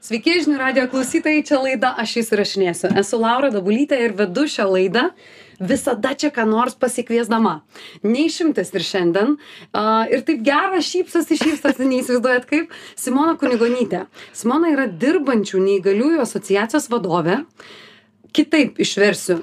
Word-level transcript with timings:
Sveiki, 0.00 0.32
žinių 0.40 0.56
radio 0.56 0.86
klausytojai, 0.88 1.42
čia 1.44 1.58
laida 1.60 1.90
Aš 2.00 2.14
įsirašinėsiu. 2.22 2.88
Esu 2.96 3.18
Laura 3.20 3.50
Dabulytė 3.52 3.98
ir 4.00 4.14
vedu 4.16 4.46
šią 4.48 4.64
laidą 4.70 5.02
visada 5.60 6.14
čia 6.16 6.30
ką 6.32 6.46
nors 6.48 6.72
pasikviesdama. 6.80 7.58
Neišimtas 8.00 8.72
ir 8.72 8.86
šiandien. 8.86 9.34
Uh, 9.36 10.08
ir 10.08 10.24
taip 10.24 10.40
geras 10.46 10.88
šypsosi, 10.88 11.36
šypsosi, 11.42 11.84
neįsivaizduojat 11.90 12.48
kaip. 12.48 12.72
Simona 12.96 13.36
Kunigonytė. 13.36 14.06
Simona 14.32 14.72
yra 14.72 14.88
dirbančių 14.88 15.60
neįgaliųjų 15.66 16.24
asociacijos 16.24 16.88
vadovė. 16.88 17.42
Kitaip 18.32 18.80
išversiu. 18.80 19.42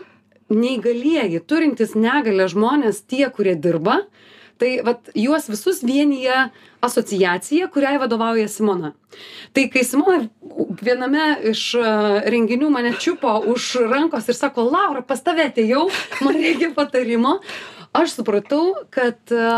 Neįgalieji, 0.49 1.43
turintys 1.45 1.93
negalę 1.93 2.49
žmonės, 2.49 3.03
tie, 3.05 3.27
kurie 3.29 3.53
dirba, 3.53 4.07
tai 4.59 4.77
vat 4.85 5.09
juos 5.15 5.47
visus 5.49 5.81
vienija 5.85 6.49
asociacija 6.81 7.69
kuriai 7.73 7.97
vadovauja 8.01 8.47
simona. 8.51 8.93
Tai 9.53 9.65
kai 9.73 9.83
simona 9.87 10.27
viename 10.81 11.25
iš 11.51 11.63
e, 11.79 11.87
renginių 12.33 12.69
mane 12.73 12.93
čiupo 13.01 13.33
už 13.53 13.69
rankos 13.89 14.29
ir 14.29 14.37
sako 14.37 14.67
laura 14.69 15.01
pas 15.05 15.23
tave 15.23 15.47
atėjau 15.49 15.87
man 16.25 16.37
reikia 16.37 16.73
patarimo. 16.75 17.39
Aš 17.97 18.19
supratau 18.19 18.75
kad 18.93 19.19
e, 19.33 19.49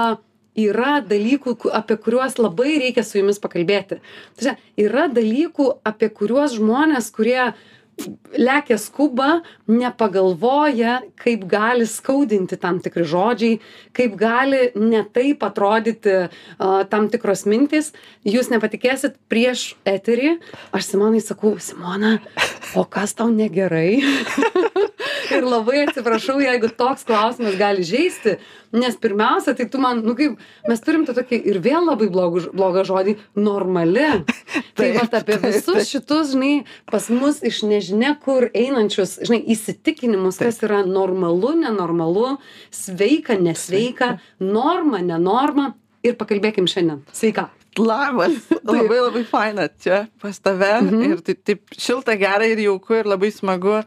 yra 0.60 1.00
dalykų 1.06 1.56
apie 1.76 1.98
kuriuos 2.04 2.38
labai 2.40 2.78
reikia 2.84 3.04
su 3.06 3.20
jumis 3.20 3.42
pakalbėti. 3.42 4.00
Ta 4.00 4.40
prasme 4.40 4.56
yra 4.80 5.08
dalykų 5.12 5.72
apie 5.88 6.12
kuriuos 6.14 6.58
žmonės 6.58 7.12
kurie 7.16 7.52
lekia 8.38 8.78
skuba 8.78 9.42
nepagalvoja 9.68 11.00
kaip 11.20 11.46
gali 11.50 11.88
skaudinti 11.90 12.60
tam 12.62 12.80
tikri 12.84 13.06
žodžiai 13.08 13.60
kaip 13.96 14.16
gali 14.20 14.70
ne 14.76 15.04
taip 15.14 15.44
atrodyti 15.44 16.16
a, 16.26 16.30
tam 16.90 17.10
tikros 17.12 17.46
mintys. 17.50 17.92
Jūs 18.28 18.52
nepatikėsit 18.54 19.18
prieš 19.32 19.74
eterį 19.88 20.38
aš 20.76 20.92
simonai 20.92 21.24
sakau 21.24 21.56
simona 21.64 22.18
o 22.76 22.86
kas 22.86 23.16
tau 23.18 23.30
negerai 23.34 24.00
ir 25.36 25.46
labai 25.48 25.84
atsiprašau 25.88 26.40
jeigu 26.44 26.72
toks 26.78 27.06
klausimas 27.08 27.58
gali 27.60 27.86
žeisti 27.88 28.38
nes 28.72 28.96
pirmiausia 28.96 29.54
tai 29.58 29.66
tu 29.70 29.78
man 29.82 30.02
nu 30.06 30.16
kaip 30.16 30.38
mes 30.68 30.82
turim 30.86 31.06
tą 31.08 31.16
tokį 31.18 31.40
ir 31.52 31.60
vėl 31.64 31.88
labai 31.90 32.10
blogų 32.14 32.50
blogą 32.54 32.86
žodį 32.88 33.16
normali. 33.36 34.08
Tai 34.78 34.90
vat 34.96 35.14
apie 35.20 35.38
visus 35.42 35.90
šitus 35.90 36.34
žinai 36.34 36.64
pas 36.90 37.10
mus 37.10 37.42
iš 37.46 37.64
nežinia 37.68 38.16
kur 38.24 38.50
einančius 38.54 39.18
žinai 39.26 39.42
įsitikinimus 39.56 40.42
kas 40.42 40.62
yra 40.66 40.84
normalu 40.88 41.56
nenormalu 41.64 42.38
sveika 42.72 43.38
nesveika 43.40 44.18
norma 44.40 45.02
ne 45.02 45.20
norma 45.22 45.74
ir 46.04 46.16
pakalbėkim 46.20 46.70
šiandien. 46.70 47.04
Sveika 47.12 47.50
Labas, 47.78 48.48
labai 48.66 49.00
labai 49.00 49.24
faina 49.28 49.68
čia 49.70 50.08
pas 50.22 50.40
tave 50.42 50.72
mhm. 50.82 51.04
ir 51.06 51.20
taip, 51.22 51.42
taip 51.46 51.76
šilta, 51.78 52.16
gera 52.18 52.48
ir 52.50 52.62
jauku 52.64 52.98
ir 52.98 53.10
labai 53.10 53.30
smagu 53.34 53.78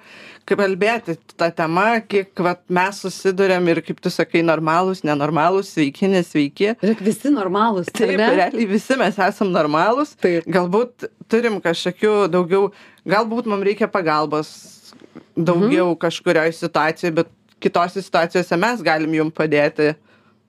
kalbėti 0.49 1.17
tą 1.39 1.49
temą, 1.55 1.87
kiek 2.11 2.43
vat, 2.43 2.63
mes 2.73 2.99
susidurėm 3.05 3.69
ir 3.71 3.81
kaip 3.87 4.01
tu 4.03 4.11
sakai, 4.11 4.43
normalūs, 4.47 5.05
nenormalūs, 5.07 5.71
sveiki, 5.77 6.09
nesveiki. 6.11 6.73
Ir 6.83 7.03
visi 7.03 7.31
normalūs. 7.31 7.93
Taip, 7.95 8.17
ne? 8.19 8.31
realiai 8.41 8.67
visi 8.71 8.99
mes 8.99 9.21
esam 9.23 9.53
normalūs. 9.55 10.17
Taip. 10.23 10.49
Galbūt 10.51 11.07
turim 11.31 11.61
kažkokių 11.63 12.15
daugiau, 12.33 12.73
galbūt 13.07 13.51
mums 13.51 13.69
reikia 13.71 13.91
pagalbos 13.91 14.51
daugiau 15.37 15.93
mhm. 15.93 16.01
kažkurioje 16.03 16.59
situacijoje, 16.59 17.17
bet 17.23 17.33
kitose 17.63 18.03
situacijose 18.03 18.59
mes 18.59 18.83
galim 18.83 19.15
jum 19.21 19.31
padėti 19.31 19.93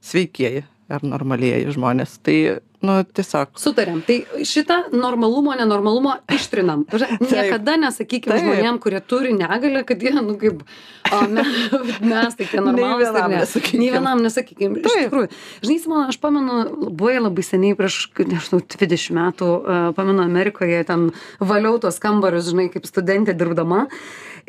sveikieji 0.03 0.65
ar 0.91 1.03
normalieji 1.05 1.73
žmonės. 1.75 2.17
Tai 2.23 2.37
nu 2.83 2.97
tiesiog. 3.15 3.53
Sutariam. 3.59 4.01
Tai 4.03 4.17
šitą 4.43 4.77
normalumo 4.91 5.55
nenormalumo 5.55 6.17
ištrinam. 6.35 6.83
Niekada 7.23 7.77
nesakykim 7.79 8.33
žmonėm 8.35 8.79
kurie 8.83 8.99
turi 8.99 9.31
negalią 9.37 9.85
kad 9.87 10.03
jie 10.03 10.11
nu 10.17 10.35
kaip 10.39 10.65
a 11.07 11.21
me 11.31 11.45
mes 12.11 12.35
tai 12.39 12.47
tie 12.51 12.63
normalūs 12.63 13.13
tai 13.15 13.27
ne. 13.31 13.43
nei 13.79 13.91
vienam 13.93 14.23
nesakykim 14.25 14.75
iš 14.81 14.97
tikrųjų. 15.05 15.29
Žinai 15.63 15.77
simona 15.85 16.09
aš 16.11 16.19
pamenu 16.23 16.59
labai 16.89 17.15
labai 17.21 17.45
seniai 17.47 17.77
prieš 17.79 18.09
nežinau 18.19 18.59
dvidešim 18.75 19.19
metų 19.21 19.51
pamenu 19.95 20.25
amerikoje 20.25 20.81
ten 20.89 21.11
valiau 21.39 21.79
tuos 21.79 22.01
kambarius 22.03 22.51
žinai 22.51 22.67
kaip 22.73 22.89
studentė 22.89 23.37
dirbdama. 23.37 23.85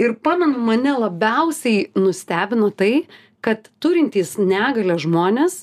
Ir 0.00 0.16
pamenu 0.18 0.58
mane 0.58 0.96
labiausiai 1.04 1.92
nustebino 1.94 2.72
tai 2.74 3.06
kad 3.44 3.70
turintys 3.78 4.34
negalią 4.40 4.98
žmonės 5.04 5.62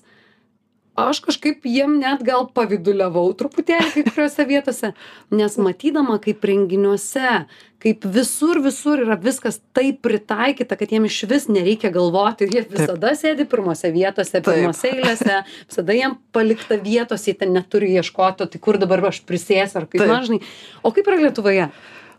aš 1.00 1.22
kažkaip 1.24 1.63
jiem 1.66 2.00
net 2.02 2.22
gal 2.28 2.47
pavyduliavau 2.52 3.29
truputėlį 3.40 3.91
kai 3.94 4.03
kuriose 4.09 4.46
vietose 4.50 4.90
nes 5.31 5.56
matydama 5.57 6.18
kaip 6.24 6.44
renginiuose 6.50 7.46
kaip 7.81 8.03
visur 8.13 8.59
visur 8.62 9.00
yra 9.06 9.16
viskas 9.18 9.62
taip 9.74 10.02
pritaikyta 10.06 10.75
kad 10.78 10.91
jiem 10.91 11.07
išvis 11.07 11.47
nereikia 11.50 11.90
galvoti 11.96 12.46
ir 12.46 12.52
jie 12.57 12.66
visada 12.75 13.13
sėdi 13.18 13.47
pirmose 13.50 13.90
vietose 13.96 14.44
pirmose 14.46 14.91
eilėse 14.91 15.40
visada 15.69 15.96
jiem 15.97 16.18
palikta 16.35 16.78
vietos 16.84 17.25
jie 17.25 17.38
ten 17.40 17.56
neturi 17.56 17.94
ieškoti 17.96 18.44
o 18.46 18.52
tai 18.52 18.59
kur 18.62 18.78
dabar 18.81 19.08
aš 19.09 19.23
prisėsiu 19.25 19.81
ar 19.81 19.88
kaip 19.90 20.06
man 20.12 20.28
žinai. 20.28 20.41
O 20.84 20.91
kaip 20.91 21.08
yra 21.08 21.22
lietuvoje? 21.23 21.72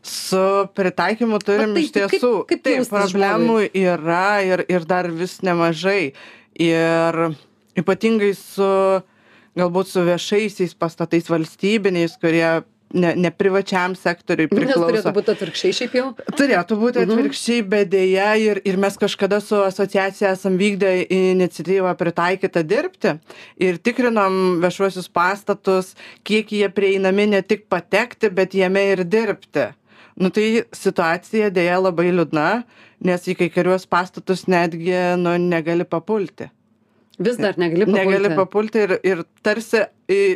Su 0.02 0.42
pritaikymu 0.74 1.38
turim 1.44 1.76
tai 1.76 1.84
iš 1.84 1.92
tiesų 1.94 2.32
kaip- 2.42 2.48
kaip 2.50 2.62
taip 2.66 2.88
problemų 2.90 3.60
yra 3.70 4.42
ir 4.42 4.64
ir 4.66 4.84
dar 4.88 5.06
vis 5.14 5.38
nemažai. 5.46 6.12
Ir 6.58 7.20
ypatingai 7.78 8.34
su 8.36 8.68
galbūt 9.58 9.86
su 9.92 10.04
viešaisiais 10.06 10.74
pastatais 10.80 11.28
valstybiniais 11.30 12.14
kurie 12.20 12.62
ne 12.92 13.14
ne 13.16 13.30
privačiam 13.32 13.94
sektoriui 13.96 14.50
nes 14.50 14.58
turėtų 14.58 14.84
priklauso. 14.84 15.12
būt 15.16 15.28
atvirkščiai 15.32 15.72
šiaip 15.78 15.94
jau. 15.96 16.06
Turėtų 16.36 16.76
būti 16.76 17.00
Mhm. 17.00 17.12
atvirkščiai 17.12 17.62
bet 17.68 17.88
deja 17.88 18.34
ir 18.36 18.60
ir 18.64 18.76
mes 18.76 18.96
kažkada 19.00 19.40
su 19.40 19.56
asociacija 19.64 20.32
esam 20.36 20.58
vykdę 20.60 21.06
iniciatyvą 21.08 21.94
pritaikyta 21.96 22.62
dirbti 22.62 23.18
ir 23.56 23.78
tikrinom 23.78 24.60
viešuosius 24.60 25.08
pastatus 25.08 25.94
kiek 26.24 26.52
jie 26.52 26.68
prieinami 26.68 27.26
ne 27.26 27.42
tik 27.42 27.64
patekti 27.68 28.28
bet 28.30 28.52
jame 28.54 28.84
ir 28.92 29.04
dirbti. 29.04 29.72
Nu 30.16 30.28
tai 30.28 30.64
situacija 30.72 31.48
deja 31.50 31.78
labai 31.80 32.10
liūdna 32.12 32.64
nes 33.00 33.24
į 33.26 33.36
kai 33.38 33.48
kuriuos 33.48 33.86
pastatus 33.88 34.44
netgi 34.46 35.16
nu 35.16 35.38
negali 35.38 35.84
papulti 35.84 36.50
vis 37.18 37.36
dar 37.36 37.58
negali 37.58 37.86
papulti 37.86 38.06
negali 38.06 38.36
papulti 38.36 38.78
ir 38.86 38.94
ir 39.02 39.24
tarsi 39.42 39.84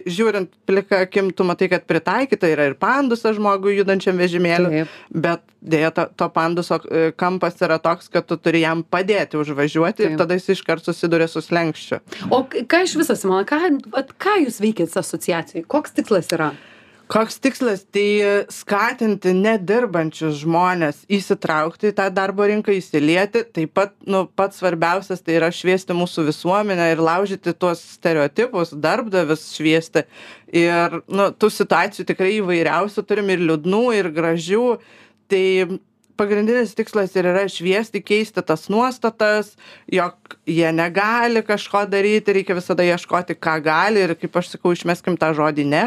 žiūrint 0.06 0.53
plika 0.69 1.00
akim 1.06 1.31
tu 1.37 1.44
matai 1.44 1.69
kad 1.69 1.87
pritaikyta 1.88 2.48
yra 2.53 2.69
ir 2.70 2.76
pandusas 2.81 3.37
žmogui 3.37 3.76
judančiam 3.78 4.16
vežimėly 4.16 4.70
Taip. 4.72 4.94
bet 5.10 5.42
deja 5.60 5.91
to 5.91 6.06
to 6.16 6.28
panduso 6.32 6.78
e, 6.84 7.10
kampas 7.16 7.59
yra 7.65 7.78
toks 7.82 8.09
kad 8.12 8.26
tu 8.28 8.36
turi 8.36 8.62
jam 8.62 8.84
padėti 8.84 9.41
užvažiuoti 9.41 10.04
ir 10.04 10.12
Taip. 10.15 10.20
tada 10.22 10.38
jis 10.38 10.48
iškart 10.56 10.84
susiduria 10.84 11.28
su 11.28 11.42
slenksčiu 11.44 12.00
o 12.31 12.44
ką 12.44 12.82
iš 12.84 12.97
viso 13.00 13.16
simona 13.16 13.44
ką 13.48 13.60
ką 14.16 14.38
jūs 14.44 14.60
veikiat 14.62 14.97
asociacijoj 15.03 15.66
koks 15.69 15.97
tikslas 15.97 16.32
yra 16.36 16.53
koks 17.08 17.38
tikslas? 17.42 17.84
Tai 17.94 18.46
skatinti 18.52 19.32
nedirbančius 19.36 20.40
žmones 20.42 21.02
įsitraukti 21.12 21.90
į 21.90 21.96
tą 21.98 22.08
darbo 22.14 22.46
rinką 22.48 22.74
įsilieti. 22.74 23.44
Taip 23.54 23.72
pat 23.76 23.94
nu 24.08 24.24
pats 24.38 24.60
svarbiausias 24.60 25.24
tai 25.24 25.38
yra 25.38 25.50
šviesti 25.54 25.96
mūsų 25.96 26.26
visuomenę 26.30 26.90
ir 26.92 27.02
laužyti 27.02 27.54
tuos 27.54 27.82
stereotipus 27.96 28.74
darbdavius 28.74 29.48
šviesti. 29.54 30.06
Ir 30.54 31.00
nu 31.06 31.30
tų 31.34 31.50
situacijų 31.54 32.06
tikrai 32.10 32.36
įvairiausių 32.38 33.04
turim 33.06 33.34
ir 33.34 33.44
liūdnų 33.44 33.84
ir 33.98 34.12
gražių. 34.14 34.64
Tai 35.26 35.44
pagrindinis 36.16 36.72
tikslas 36.78 37.12
ir 37.18 37.28
yra 37.28 37.44
šviesti 37.50 38.00
keisti 38.00 38.42
tas 38.46 38.70
nuostatas 38.72 39.52
jog 39.92 40.36
jie 40.48 40.70
negali 40.72 41.42
kažko 41.44 41.84
daryti 41.90 42.38
reikia 42.38 42.56
visada 42.56 42.86
ieškoti 42.86 43.36
ką 43.36 43.60
gali. 43.62 44.06
Ir 44.06 44.16
kaip 44.18 44.40
aš 44.40 44.56
sakau 44.56 44.74
išmeskim 44.74 45.18
tą 45.20 45.34
žodį 45.36 45.70
ne 45.70 45.84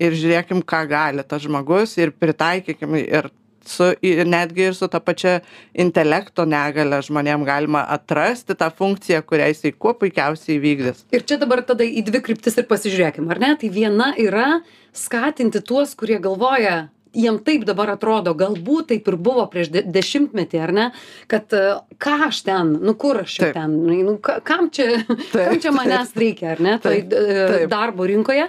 ir 0.00 0.16
žiūrėkim 0.16 0.64
ką 0.66 0.84
gali 0.90 1.26
tas 1.26 1.44
žmogus 1.44 1.96
ir 2.00 2.14
pritaikykim 2.16 2.96
ir 3.02 3.30
su 3.66 3.90
ir 4.02 4.26
netgi 4.26 4.68
ir 4.70 4.74
su 4.74 4.88
ta 4.88 5.00
pačia 5.00 5.40
intelekto 5.74 6.46
negalia 6.48 7.00
žmonėm 7.04 7.44
galima 7.48 7.84
atrasti 7.96 8.56
tą 8.58 8.70
funkciją 8.76 9.22
kurią 9.26 9.50
jisai 9.52 9.72
kuo 9.72 9.94
puikiausiai 9.94 10.56
įvykdys. 10.58 11.04
Ir 11.14 11.26
čia 11.28 11.38
dabar 11.40 11.62
tada 11.66 11.84
į 11.84 12.04
dvi 12.08 12.22
kryptis 12.24 12.56
ir 12.58 12.68
pasižiūrėkim 12.70 13.28
ar 13.30 13.42
ne? 13.42 13.52
Tai 13.60 13.72
viena 13.74 14.14
yra 14.18 14.48
skatinti 14.96 15.62
tuos 15.66 15.94
kurie 15.98 16.18
galvoja 16.22 16.88
jiem 17.14 17.40
taip 17.42 17.64
dabar 17.66 17.90
atrodo 17.96 18.34
galbūt 18.38 18.92
taip 18.92 19.08
ir 19.10 19.16
buvo 19.18 19.46
prieš 19.50 19.72
de 19.74 19.82
dešimtmetį 19.82 20.60
ar 20.62 20.74
ne? 20.74 20.84
Kad 21.30 21.56
e, 21.56 21.64
ką 22.00 22.18
aš 22.28 22.44
ten 22.46 22.76
nu 22.80 22.94
kur 22.98 23.22
aš 23.24 23.34
čia 23.38 23.48
Taip. 23.48 23.56
ten 23.58 24.04
nu 24.06 24.16
ka 24.22 24.38
kam 24.46 24.70
čia 24.70 25.02
kam 25.34 25.58
čia 25.60 25.74
manęs 25.74 26.14
reikia 26.16 26.54
ar 26.54 26.62
ne? 26.62 26.78
Toj 26.78 27.02
Taip, 27.02 27.18
e, 27.18 27.42
taip. 27.54 27.66
darbo 27.72 28.06
rinkoje 28.08 28.46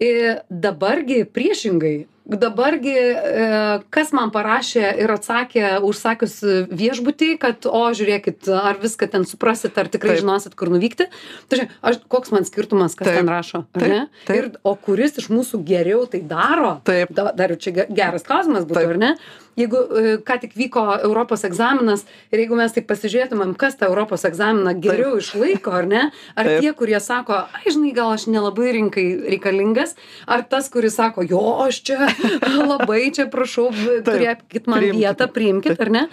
i 0.00 0.10
dabar 0.50 1.02
gi 1.08 1.24
priešingai 1.24 2.06
dabargi 2.38 2.94
e, 2.94 3.80
kas 3.90 4.12
man 4.14 4.30
parašė 4.34 4.84
ir 5.02 5.10
atsakė 5.14 5.64
užsakius 5.86 6.36
viešbutį 6.70 7.30
kad 7.42 7.66
o 7.66 7.82
žiūrėkit 7.96 8.46
ar 8.54 8.78
viską 8.82 9.08
ten 9.10 9.26
suprasit 9.26 9.76
ar 9.80 9.90
tikrai 9.90 10.14
Taip. 10.14 10.22
žinosit 10.22 10.54
kur 10.58 10.70
nuvykti 10.70 11.08
tai 11.50 11.66
aš 11.82 12.00
koks 12.12 12.30
man 12.34 12.46
skirtumas 12.46 12.94
kas 12.98 13.08
Taip. 13.10 13.18
ten 13.20 13.32
rašo 13.32 13.64
Taip, 13.74 14.08
taip. 14.28 14.36
ir 14.36 14.50
o 14.62 14.76
kuris 14.78 15.18
iš 15.18 15.30
mūsų 15.32 15.62
geriau 15.66 16.06
tai 16.10 16.22
daro 16.22 16.76
Taip. 16.86 17.10
da, 17.14 17.30
dar 17.34 17.56
čia 17.58 17.74
ge- 17.80 17.88
geras 17.90 18.26
klausimas 18.26 18.66
būtų 18.68 18.82
Taip. 18.82 18.94
ar 18.94 19.00
ne 19.02 19.12
jeigu 19.58 19.76
e, 19.76 20.12
ką 20.24 20.36
tik 20.44 20.54
vyko 20.56 20.84
europos 21.02 21.42
egzaminas 21.44 22.04
ir 22.32 22.44
jeigu 22.44 22.56
mes 22.56 22.72
taip 22.72 22.86
pasižiūrėtumėm 22.88 23.56
kas 23.58 23.74
tą 23.80 23.88
europos 23.90 24.22
egzaminą 24.28 24.76
geriau 24.80 25.18
išlaiko 25.18 25.74
ar 25.80 25.88
ne 25.90 26.02
ar 26.38 26.46
Taip. 26.46 26.60
tie 26.62 26.72
kurie 26.78 27.00
sako 27.02 27.42
ai 27.58 27.66
žinai 27.74 27.90
gal 27.96 28.14
aš 28.14 28.28
nelabai 28.30 28.70
rinkai 28.78 29.06
reikalingas 29.34 29.96
ar 30.30 30.46
tas 30.48 30.70
kuris 30.72 30.94
sako 31.00 31.26
jo 31.26 31.42
aš 31.66 31.82
čia 31.90 31.98
labai 32.70 33.10
čia 33.16 33.26
prašau 33.32 33.68
Taip, 33.72 34.06
turėkit 34.08 34.66
man 34.70 34.80
priimkite. 34.80 34.98
vietą 35.02 35.28
priimkit 35.34 35.80
ar 35.86 35.90
ne 35.98 36.06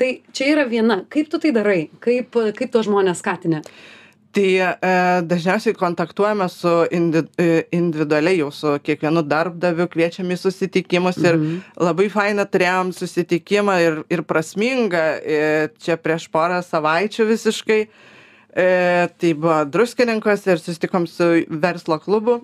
tai 0.00 0.12
čia 0.32 0.52
yra 0.54 0.64
viena 0.70 1.02
kaip 1.12 1.28
tu 1.32 1.38
tai 1.42 1.52
darai 1.54 1.80
kaip 2.00 2.34
kaip 2.56 2.70
tuos 2.72 2.86
žmones 2.90 3.20
skatini 3.24 3.62
Tai 4.32 4.44
e, 4.56 4.70
dažniausiai 5.28 5.74
kontaktuojame 5.76 6.46
su 6.48 6.70
indi, 6.96 7.20
e, 7.36 7.66
individualiai 7.76 8.38
jau 8.38 8.46
su 8.56 8.70
kiekvienu 8.80 9.20
darbdaviu, 9.28 9.84
kviečiam 9.92 10.30
į 10.32 10.38
susitikimus 10.40 11.18
ir 11.20 11.36
Mhm. 11.36 11.58
labai 11.84 12.06
fainą 12.08 12.46
turėjom 12.48 12.94
susitikimą 12.96 13.74
ir, 13.84 13.98
ir 14.08 14.22
prasmingą 14.24 15.02
e, 15.20 15.68
čia 15.84 15.98
prieš 16.00 16.30
porą 16.32 16.62
savaičių 16.64 17.26
visiškai. 17.28 17.80
E, 18.56 19.08
tai 19.20 19.34
buvo 19.34 19.58
druskininkas 19.68 20.46
ir 20.48 20.64
susitikom 20.64 21.04
su 21.06 21.44
verslo 21.48 21.98
klubu. 22.00 22.40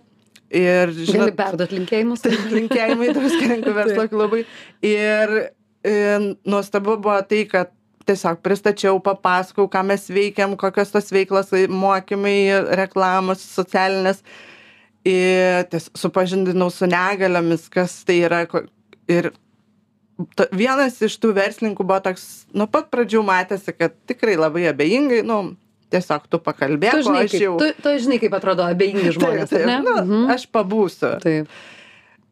Ir, 0.48 0.88
gali 0.94 1.06
žinot, 1.10 1.34
perduot 1.36 1.72
linkėjimus 1.76 2.22
linkėjimai 2.56 3.10
druskininkų 3.16 3.74
verslo 3.76 4.06
klubui. 4.08 4.44
Ir 4.86 5.34
e, 5.84 5.96
nuostabu 6.48 6.96
buvo 6.96 7.18
tai, 7.28 7.42
kad 7.50 7.74
tiesiog 8.08 8.40
pristačiau, 8.44 9.00
papasakau, 9.04 9.68
ką 9.68 9.82
mes 9.90 10.06
veikiam, 10.08 10.56
kokios 10.56 10.94
tos 10.94 11.12
veiklos, 11.12 11.50
tai 11.52 11.66
mokymai, 11.68 12.38
reklamos, 12.80 13.44
socialinės. 13.58 14.22
Ir 15.08 15.68
ties, 15.72 15.90
supažindinau 15.96 16.70
su 16.72 16.88
negaliomis, 16.88 17.68
kas 17.72 18.00
tai 18.08 18.22
yra. 18.24 18.42
Ir 19.08 19.30
ta, 20.36 20.48
vienas 20.56 20.98
iš 21.04 21.16
tų 21.22 21.34
verslininkų 21.36 21.86
buvo 21.86 22.00
toks, 22.08 22.26
nuo 22.56 22.68
pat 22.70 22.88
pradžių 22.92 23.22
matėsi, 23.28 23.76
kad 23.76 23.94
tikrai 24.10 24.36
labai 24.40 24.66
abejingai, 24.72 25.22
nu, 25.28 25.42
tiesiog 25.92 26.28
tu 26.30 26.38
pakalbėk, 26.42 26.92
tu 26.98 27.06
žinai 27.08 27.24
aš 27.26 27.32
kaip 27.34 27.42
jau... 27.46 27.56
tu, 27.60 27.70
tu 27.84 27.94
žinai 28.04 28.18
kaip 28.22 28.36
atrodo 28.38 28.66
abejingi 28.68 29.12
žmonės 29.16 29.50
taip, 29.52 29.64
taip, 29.66 29.84
nu, 29.86 29.96
Mhm. 30.04 30.30
aš 30.36 30.46
pabūsiu. 30.52 31.14
taip 31.24 31.48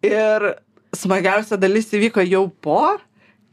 Ir 0.07 0.49
smagiausia 0.97 1.57
dalis 1.59 1.89
įvyko 1.97 2.23
jau 2.29 2.45
po, 2.63 2.97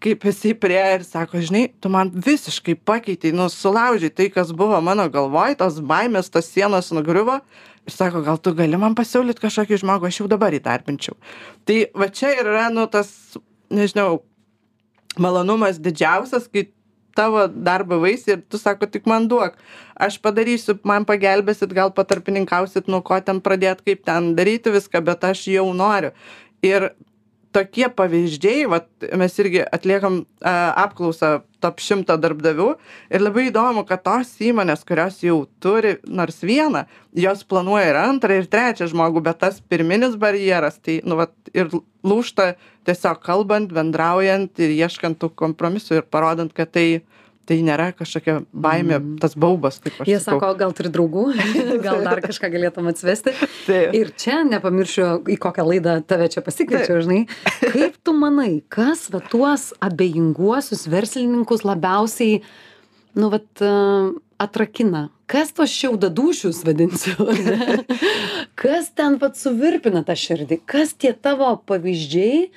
kaip 0.03 0.25
jisai 0.27 0.51
prie 0.59 0.81
ir 0.97 1.03
sako, 1.07 1.39
žinai, 1.39 1.69
tu 1.81 1.89
man 1.89 2.11
visiškai 2.11 2.75
pakeitei, 2.85 3.31
nu, 3.35 3.47
sulaužiai 3.49 4.11
tai, 4.11 4.27
kas 4.29 4.51
buvo 4.51 4.75
mano 4.83 5.05
galvoj, 5.09 5.55
tos 5.61 5.79
baimės, 5.79 6.27
tos 6.29 6.49
sienos 6.51 6.91
nugriuvo. 6.91 7.39
Ir 7.87 7.91
sako, 7.95 8.21
gal 8.23 8.37
tu 8.39 8.51
gali 8.55 8.77
man 8.79 8.93
pasiūlyti 8.95 9.43
kažkokį 9.43 9.79
žmogų, 9.81 10.07
aš 10.11 10.19
jau 10.21 10.27
dabar 10.31 10.55
įdarbinčiau. 10.55 11.15
Tai 11.67 11.77
va 11.99 12.07
čia 12.11 12.29
ir 12.35 12.47
yra, 12.51 12.67
nu, 12.71 12.85
tas, 12.91 13.09
nežinau, 13.71 14.21
malonumas 15.19 15.79
didžiausias, 15.83 16.47
kai 16.51 16.67
tavo 17.15 17.45
darbo 17.47 17.99
vaisiai 18.03 18.37
ir 18.37 18.43
tu 18.49 18.59
sako, 18.61 18.89
tik 18.89 19.07
man 19.09 19.27
duok. 19.31 19.57
Aš 19.95 20.19
padarysiu, 20.23 20.77
man 20.87 21.05
pagelbėsit, 21.09 21.73
gal 21.75 21.93
patarpininkausit, 21.95 22.89
nuo 22.91 23.03
ko 23.05 23.19
ten 23.21 23.41
pradėti, 23.43 23.91
kaip 23.91 24.05
ten 24.09 24.33
daryti 24.37 24.73
viską, 24.73 25.03
bet 25.05 25.25
aš 25.29 25.47
jau 25.53 25.67
noriu. 25.77 26.13
Ir 26.65 26.91
tokie 27.53 27.87
pavyzdžiai, 27.93 28.65
vat, 28.71 28.87
mes 29.19 29.35
irgi 29.41 29.61
atliekam 29.63 30.23
apklausą 30.43 31.41
top 31.63 31.79
100 31.83 32.17
darbdavių 32.19 32.67
ir 33.13 33.23
labai 33.23 33.47
įdomu, 33.49 33.85
kad 33.87 34.03
tos 34.05 34.33
įmonės, 34.43 34.83
kurios 34.87 35.21
jau 35.23 35.43
turi 35.63 35.95
nors 36.07 36.41
vieną, 36.43 36.85
jos 37.15 37.45
planuoja 37.47 37.91
ir 37.91 37.99
antrą, 38.01 38.39
ir 38.41 38.49
trečią 38.51 38.89
žmogų, 38.91 39.23
bet 39.29 39.41
tas 39.45 39.61
pirminis 39.71 40.17
barjeras, 40.19 40.79
tai, 40.83 40.99
nu, 41.07 41.17
vat, 41.21 41.33
ir 41.55 41.71
lūšta 42.03 42.53
tiesiog 42.87 43.23
kalbant, 43.23 43.71
bendraujant 43.75 44.59
ir 44.59 44.75
ieškant 44.75 45.21
tų 45.21 45.31
kompromisų 45.39 46.01
ir 46.01 46.09
parodant, 46.11 46.51
kad 46.55 46.73
tai, 46.75 46.87
tai 47.49 47.59
nėra 47.65 47.89
kažkokia 47.97 48.39
baimė, 48.51 48.97
mm. 48.97 49.13
tas 49.23 49.35
baubas, 49.39 49.79
Jie 49.83 50.17
sakau. 50.21 50.39
sako, 50.39 50.51
gal 50.59 50.75
turi 50.75 50.91
draugų, 50.93 51.25
gal 51.85 52.03
dar 52.05 52.23
kažką 52.23 52.49
galėtum 52.53 52.89
atsivesti. 52.91 53.35
Ir 53.69 54.13
čia 54.19 54.41
nepamiršiu, 54.47 55.07
į 55.29 55.39
kokią 55.43 55.67
laidą 55.67 55.97
tave 56.07 56.29
čia 56.33 56.43
pasikviečiau, 56.45 57.01
žinai. 57.03 57.23
Kaip 57.63 57.97
tu 58.03 58.15
manai, 58.17 58.61
kas 58.73 59.09
va 59.13 59.23
tuos 59.23 59.71
abejinguosius 59.83 60.87
verslininkus 60.91 61.65
labiausiai, 61.67 62.43
nu, 63.19 63.29
vat, 63.33 63.49
uh, 63.61 64.13
atrakina? 64.43 65.07
Kas 65.29 65.53
tos 65.55 65.71
šiaudadūšius 65.73 66.61
vadinsiu? 66.67 67.15
Kas 68.61 68.91
ten 68.95 69.17
pat 69.21 69.39
suvirpina 69.39 70.03
tą 70.05 70.15
širdį? 70.19 70.59
Kas 70.69 70.93
tie 70.99 71.13
tavo 71.15 71.55
pavyzdžiai? 71.69 72.49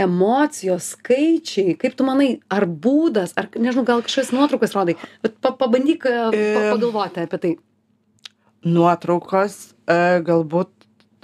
Emocijos 0.00 0.94
skaičiai 0.94 1.76
kaip 1.80 1.94
tu 1.98 2.06
manai 2.06 2.40
ar 2.52 2.66
būdas 2.66 3.34
ar 3.38 3.50
nežinau 3.54 3.86
gal 3.86 4.02
kažkokias 4.06 4.32
nuotraukas 4.34 4.74
rodai 4.76 4.96
bet 5.22 5.36
pa 5.40 5.54
pabandyk 5.58 6.08
e, 6.10 6.16
pa 6.32 6.64
pagalvoti 6.72 7.24
apie 7.26 7.40
tai. 7.44 7.52
Nuotraukos, 8.64 9.56
e, 9.84 9.96
galbūt 10.24 10.70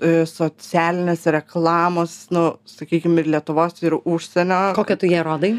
e, 0.05 0.27
socialinės 0.29 1.25
reklamos, 1.33 2.17
nu, 2.37 2.43
sakykime, 2.69 3.23
ir 3.23 3.31
Lietuvos, 3.33 3.79
ir 3.81 3.97
užsienio. 3.97 4.75
kokią 4.77 4.99
tu 5.01 5.09
ją 5.09 5.25
rodai 5.25 5.55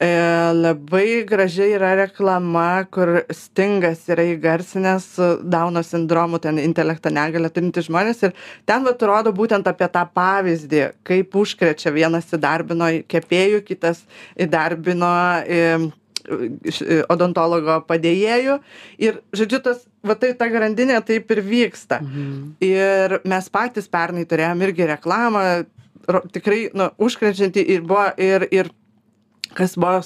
labai 0.00 1.24
graži 1.28 1.68
yra 1.76 1.92
reklama, 1.94 2.84
kur 2.90 3.20
Stingas 3.30 4.02
yra 4.10 4.24
įgarsinęs 4.32 5.06
su 5.16 5.28
Dauno 5.42 5.82
sindromu, 5.86 6.40
ten 6.42 6.58
intelektą 6.58 7.12
negalę 7.14 7.50
turinti 7.54 7.84
žmonės. 7.86 8.22
Ir 8.26 8.32
ten 8.66 8.84
vat 8.86 9.02
rodo 9.06 9.32
būtent 9.36 9.66
apie 9.70 9.88
tą 9.94 10.02
pavyzdį, 10.14 10.82
kaip 11.06 11.36
užkrečia 11.38 11.92
vienas 11.94 12.30
įdarbino 12.34 12.88
kepėjų, 13.10 13.62
kitas 13.68 14.02
įdarbino 14.36 15.12
e, 15.46 15.62
iš- 16.66 16.82
e, 16.82 17.00
odontologo 17.12 17.80
padėjėjų. 17.86 18.58
Ir, 18.98 19.22
žodžiu, 19.32 19.62
tas, 19.62 19.86
va 20.02 20.14
tai 20.18 20.32
ta 20.34 20.50
grandinė 20.50 20.98
taip 21.06 21.30
ir 21.30 21.42
vyksta. 21.46 22.02
Mhm. 22.02 22.54
Ir 22.60 23.20
mes 23.24 23.48
patys 23.54 23.86
pernai 23.90 24.26
turėjom 24.26 24.66
irgi 24.66 24.90
reklamą, 24.96 25.46
ro- 26.08 26.26
tikrai, 26.32 26.70
nu, 26.74 26.90
užkrečianti 26.98 27.62
ir 27.76 27.82
buvo, 27.86 28.10
ir, 28.18 28.48
ir 28.50 28.70
kas 29.54 29.76
buvo 29.76 30.00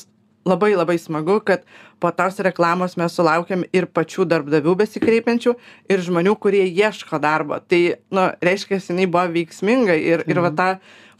labai 0.46 0.74
labai 0.78 0.98
smagu, 0.98 1.40
kad 1.42 1.64
po 2.00 2.12
tos 2.12 2.38
reklamos 2.44 2.96
mes 3.00 3.16
sulaukėm 3.16 3.64
ir 3.76 3.88
pačių 3.88 4.26
darbdavių 4.28 4.76
besikreipiančių, 4.82 5.56
ir 5.92 6.04
žmonių, 6.04 6.36
kurie 6.40 6.64
ieško 6.68 7.20
darbo. 7.22 7.60
Tai, 7.60 7.82
nu, 8.14 8.28
reiškia, 8.44 8.80
jinai 8.90 9.08
buvo 9.10 9.26
veiksminga 9.36 9.96
ir, 10.00 10.24
ir 10.28 10.42
va 10.44 10.52
tą 10.56 10.70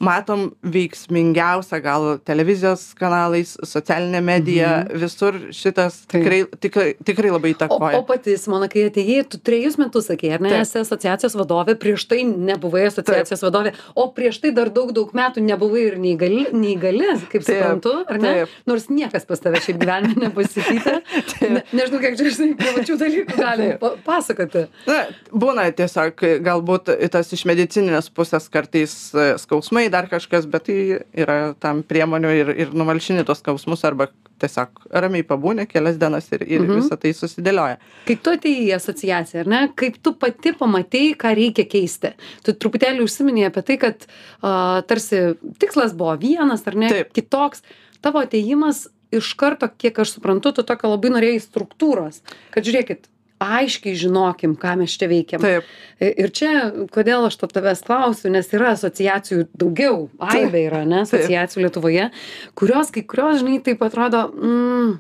matom 0.02 0.50
veiksmingiausia 0.62 1.78
gal 1.84 2.06
televizijos 2.26 2.90
kanalais, 2.98 3.54
socialinė 3.64 4.20
medija, 4.24 4.70
visur 4.92 5.38
šitas 5.56 6.02
tikrai, 6.10 6.42
tikrai, 6.60 6.86
tikrai 7.06 7.32
labai 7.32 7.54
įtakoja. 7.54 8.00
o 8.00 8.04
pati, 8.08 8.36
Simona, 8.40 8.68
kai 8.72 8.86
atėjai, 8.90 9.24
tu 9.32 9.40
trejus 9.40 9.78
metus 9.80 10.10
sakei, 10.10 10.34
ar 10.36 10.44
ne, 10.44 10.52
Taip. 10.52 10.66
esi 10.66 10.80
asociacijos 10.82 11.36
vadovė, 11.38 11.76
prieš 11.80 12.06
tai 12.10 12.22
nebuvai 12.26 12.86
asociacijos 12.90 13.44
vadovė, 13.46 13.72
o 13.96 14.08
prieš 14.16 14.42
tai 14.44 14.52
dar 14.56 14.70
daug, 14.74 14.92
daug 14.96 15.12
metų 15.16 15.44
nebuvai 15.46 15.86
ir 15.86 15.98
neįgali, 16.02 16.46
neįgali 16.52 17.14
kaip 17.32 17.40
Taip, 17.40 17.48
suprantu, 17.48 17.96
ar 18.04 18.20
ne? 18.20 18.34
taip. 18.42 18.56
Nors 18.68 18.90
niekas 18.92 19.26
pas 19.28 19.40
tave 19.42 19.62
šiaip 19.64 19.80
gyvenime 19.80 20.32
nepasikeitė. 20.74 21.48
ne, 21.54 21.62
nežinau, 21.76 22.00
kiek 22.02 22.16
čia 22.18 22.32
žinai, 22.34 22.50
privačių 22.60 22.96
dalykų 23.00 23.36
galim 23.38 23.72
Taip. 23.72 23.80
pa 23.82 23.90
pasakoti. 24.06 24.66
Na, 24.88 24.98
būna 25.32 25.66
tiesiog 25.76 26.22
galbūt 26.46 26.92
tas 27.12 27.32
iš 27.36 27.44
medicininės 27.48 28.10
pusės 28.14 28.48
kartais 28.52 28.94
e, 29.14 29.26
skausmai, 29.42 29.86
dar 29.92 30.08
kažkas, 30.10 30.46
bet 30.50 30.66
tai 30.68 30.78
yra 31.14 31.38
tam 31.62 31.82
priemonių 31.86 32.32
ir, 32.40 32.52
ir 32.66 32.72
numalšini 32.76 33.24
tos 33.28 33.42
skausmus 33.42 33.84
arba 33.86 34.08
tiesiog 34.42 34.82
ramiai 34.92 35.24
pabūnė 35.24 35.64
kelias 35.70 35.96
dienas 36.00 36.26
ir, 36.36 36.42
ir 36.44 36.60
Mhm. 36.66 36.80
visą 36.82 36.96
tai 37.00 37.12
susidėlioja. 37.16 37.78
Kai 38.08 38.16
tu 38.20 38.32
atėjai 38.36 38.66
į 38.66 38.74
asociaciją, 38.76 39.44
ar 39.44 39.48
ne, 39.52 39.60
kaip 39.78 39.96
tu 40.02 40.12
pati 40.12 40.52
pamatėjai, 40.52 41.14
ką 41.16 41.32
reikia 41.38 41.64
keisti. 41.70 42.10
Tu 42.44 42.52
truputėlį 42.52 43.04
užsiminėjai 43.06 43.48
apie 43.52 43.62
tai, 43.70 43.76
kad 43.80 44.04
uh, 44.06 44.82
tarsi 44.88 45.22
tikslas 45.62 45.94
buvo 45.96 46.16
vienas, 46.20 46.66
ar 46.68 46.76
ne, 46.76 46.90
Taip. 46.92 47.12
kitoks. 47.16 47.62
Tavo 48.04 48.20
ateimas 48.20 48.86
iš 49.14 49.34
karto, 49.38 49.68
kiek 49.68 49.98
aš 50.02 50.16
suprantu, 50.16 50.54
tu 50.56 50.64
tokio 50.66 50.94
labai 50.94 51.12
norėjai 51.14 51.44
struktūros. 51.44 52.22
Kad 52.54 52.66
žiūrėkit, 52.66 53.06
aiškiai 53.42 53.96
žinokim, 53.98 54.56
ką 54.56 54.76
mes 54.80 54.94
čia 54.96 55.08
veikiam. 55.10 55.42
Taip, 55.44 55.66
Ir 56.00 56.30
čia, 56.36 56.52
kodėl 56.92 57.28
aš 57.28 57.38
to 57.40 57.48
tavęs 57.52 57.82
klausiu, 57.86 58.30
nes 58.32 58.48
yra 58.56 58.74
asociacijų 58.74 59.46
daugiau, 59.56 60.06
aibė 60.20 60.66
yra, 60.70 60.84
ne, 60.88 61.02
asociacijų 61.04 61.66
Lietuvoje, 61.66 62.10
kurios, 62.56 62.92
kai 62.92 63.04
kurios, 63.08 63.42
žinai, 63.42 63.60
taip 63.64 63.84
atrodo, 63.84 64.26
mm, 64.32 64.94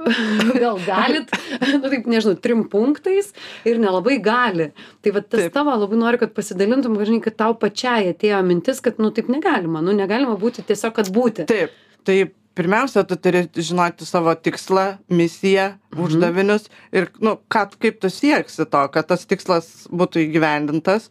gal 0.62 0.80
galit, 0.86 1.32
nu 1.60 1.88
taip, 1.88 2.08
nežinau, 2.08 2.36
trim 2.40 2.64
punktais 2.72 3.32
ir 3.68 3.80
nelabai 3.82 4.18
gali. 4.22 4.70
Tai 5.04 5.14
va 5.16 5.22
tas 5.24 5.46
Taip. 5.46 5.54
tavo 5.56 5.74
labai 5.76 5.98
noriu, 6.00 6.20
kad 6.22 6.34
pasidalintum, 6.36 6.96
kad, 6.96 7.10
žinai, 7.10 7.22
kad 7.24 7.36
tau 7.40 7.56
pačiai 7.58 8.12
atėjo 8.14 8.40
mintis, 8.46 8.80
kad, 8.84 9.00
nu 9.02 9.12
taip 9.14 9.28
negalima, 9.32 9.82
nu 9.84 9.96
negalima 9.96 10.38
būti 10.40 10.64
tiesiog, 10.68 10.94
kad 10.96 11.10
būti. 11.12 11.48
Taip, 11.50 11.74
tai 12.08 12.22
pirmiausia, 12.54 13.04
tu 13.06 13.16
turi 13.16 13.44
žinoti 13.54 14.06
savo 14.06 14.32
tikslą, 14.34 14.86
misiją, 15.12 15.74
uždavinius 15.96 16.68
ir, 16.92 17.10
nu, 17.22 17.36
ką, 17.52 17.66
kaip 17.80 18.00
tu 18.02 18.10
sieksi 18.12 18.66
to, 18.66 18.82
kad 18.94 19.08
tas 19.10 19.26
tikslas 19.28 19.70
būtų 19.90 20.26
įgyvendintas. 20.26 21.10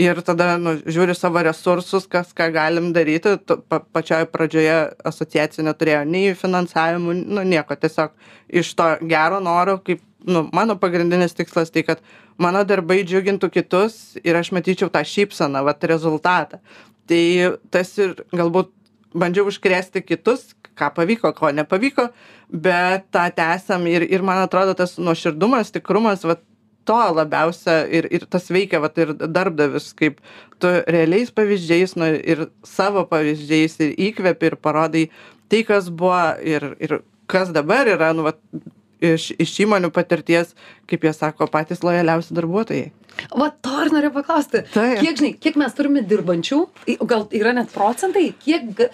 Ir 0.00 0.16
tada, 0.24 0.54
nu, 0.56 0.78
žiūri 0.88 1.12
savo 1.18 1.42
resursus, 1.44 2.06
kas 2.08 2.30
ką 2.36 2.46
galim 2.54 2.88
daryti. 2.96 3.34
Tu, 3.44 3.56
pa, 3.68 3.82
pačioje 3.84 4.28
pradžioje 4.32 4.76
asociacija 5.10 5.64
neturėjo 5.66 6.06
nei 6.08 6.30
finansavimų, 6.38 7.16
nu, 7.28 7.44
nieko. 7.44 7.76
Tiesiog 7.76 8.14
iš 8.62 8.70
to 8.78 8.86
gero 9.10 9.42
noro, 9.44 9.76
kaip, 9.84 10.00
nu, 10.24 10.46
mano 10.56 10.78
pagrindinis 10.80 11.36
tikslas 11.36 11.74
tai, 11.74 11.84
kad 11.84 12.00
mano 12.40 12.62
darbai 12.64 13.02
džiugintų 13.04 13.50
kitus 13.52 13.98
ir 14.24 14.40
aš 14.40 14.54
matyčiau 14.56 14.88
tą 14.94 15.04
šypsaną, 15.04 15.66
vat 15.68 15.84
rezultatą. 15.90 16.62
Tai 17.10 17.22
tas 17.74 17.92
ir 18.00 18.16
galbūt 18.32 18.72
bandžiau 19.12 19.50
užkrėsti 19.50 20.00
kitus, 20.06 20.54
ką 20.80 20.90
pavyko, 20.96 21.32
ko 21.36 21.52
nepavyko, 21.54 22.08
bet 22.50 23.10
tą 23.14 23.26
tęsiam 23.36 23.86
ir, 23.90 24.06
ir 24.08 24.24
man 24.26 24.42
atrodo 24.44 24.74
tas 24.78 24.96
nuoširdumas, 24.98 25.72
tikrumas, 25.74 26.24
vat, 26.28 26.42
to 26.88 26.98
labiausia 27.14 27.84
ir, 27.92 28.08
ir 28.10 28.24
tas 28.30 28.48
veikia, 28.50 28.80
vat, 28.82 28.96
ir 28.98 29.12
darbdavis, 29.20 29.92
kaip 29.98 30.18
tu 30.62 30.72
realiais 30.88 31.30
pavyzdžiais 31.36 31.94
nu, 32.00 32.08
ir 32.08 32.48
savo 32.66 33.04
pavyzdžiais 33.10 33.76
ir 33.84 33.94
įkvepi 34.08 34.50
ir 34.50 34.56
parodai 34.58 35.04
tai, 35.50 35.62
kas 35.68 35.90
buvo 35.92 36.22
ir, 36.46 36.72
ir 36.80 37.00
kas 37.30 37.52
dabar 37.54 37.88
yra, 37.90 38.10
nu, 38.16 38.24
vat, 38.26 38.40
iš, 39.00 39.30
iš 39.40 39.54
įmonių 39.64 39.90
patirties, 39.94 40.54
kaip 40.90 41.04
jie 41.06 41.12
sako, 41.16 41.48
patys 41.50 41.84
lojaliausi 41.86 42.36
darbuotojai. 42.36 42.90
Va 43.36 43.50
to 43.62 43.76
ir 43.84 43.92
noriu 43.94 44.12
paklausti. 44.14 44.64
Taip. 44.72 45.00
Kiek, 45.02 45.16
žinai, 45.18 45.32
kiek 45.42 45.58
mes 45.60 45.74
turime 45.76 46.04
dirbančių, 46.06 46.60
gal 47.08 47.26
yra 47.36 47.54
net 47.56 47.72
procentai, 47.74 48.30
kiek, 48.42 48.86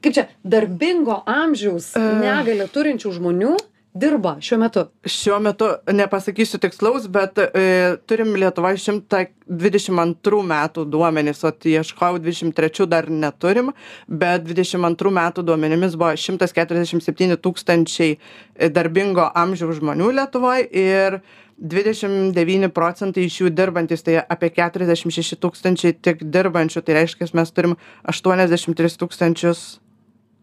kaip 0.00 0.16
čia, 0.16 0.26
darbingo 0.44 1.20
amžiaus 1.28 1.92
negalę 1.98 2.68
turinčių 2.72 3.12
žmonių 3.18 3.56
dirba 3.94 4.36
šiuo 4.40 4.58
metu? 4.60 4.84
Šiuo 5.04 5.38
metu 5.44 5.68
nepasakysiu 5.92 6.60
tikslaus, 6.62 7.06
bet 7.12 7.38
e, 7.38 7.96
turim 8.08 8.32
Lietuvoje 8.40 8.80
122 8.80 10.40
metų 10.48 10.86
duomenys, 10.88 11.42
o 11.44 11.52
ieškojau 11.52 12.22
23 12.24 12.88
dar 12.88 13.10
neturim, 13.10 13.72
bet 14.08 14.46
22 14.48 15.12
metų 15.18 15.44
duomenimis 15.44 15.98
buvo 16.00 16.14
147 16.16 17.36
tūkstančiai 17.44 18.16
e, 18.16 18.72
darbingo 18.72 19.28
amžiaus 19.28 19.80
žmonių 19.82 20.12
Lietuvoje 20.16 20.68
ir 20.72 21.20
29 21.62 22.72
procentai 22.74 23.28
iš 23.28 23.42
jų 23.42 23.52
dirbantis, 23.54 24.02
tai 24.02 24.16
apie 24.24 24.50
46 24.56 25.36
tūkstančiai 25.38 25.94
tik 25.94 26.24
dirbančių, 26.24 26.82
tai 26.82 27.02
reiškia, 27.02 27.28
mes 27.36 27.52
turim 27.54 27.76
83 28.08 28.98
tūkstančius 28.98 29.81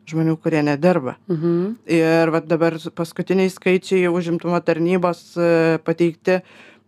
žmonių, 0.10 0.38
kurie 0.42 0.64
nedirba. 0.66 1.18
Mhm. 1.30 1.76
Ir 2.00 2.34
vat 2.34 2.48
dabar 2.50 2.78
paskutiniai 2.96 3.52
skaičiai 3.54 4.10
užimtumo 4.12 4.60
tarnybos 4.66 5.24
e, 5.38 5.78
pateikti, 5.86 6.40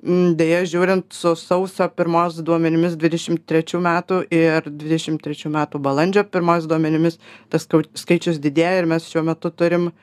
dėja 0.02 0.64
žiūrint 0.66 1.14
su 1.14 1.36
sausio 1.38 1.86
pirmos 1.94 2.40
duomenimis 2.42 2.96
23 2.98 3.82
metų 3.86 4.24
ir 4.34 4.66
23 4.66 5.52
metų 5.54 5.82
balandžio 5.82 6.24
pirmos 6.26 6.66
duomenimis, 6.70 7.20
tas 7.54 7.68
skaičius 7.70 8.42
didėja 8.42 8.82
ir 8.82 8.90
mes 8.90 9.06
šiuo 9.06 9.24
metu 9.28 9.54
turim 9.54 9.92
e, 9.92 9.94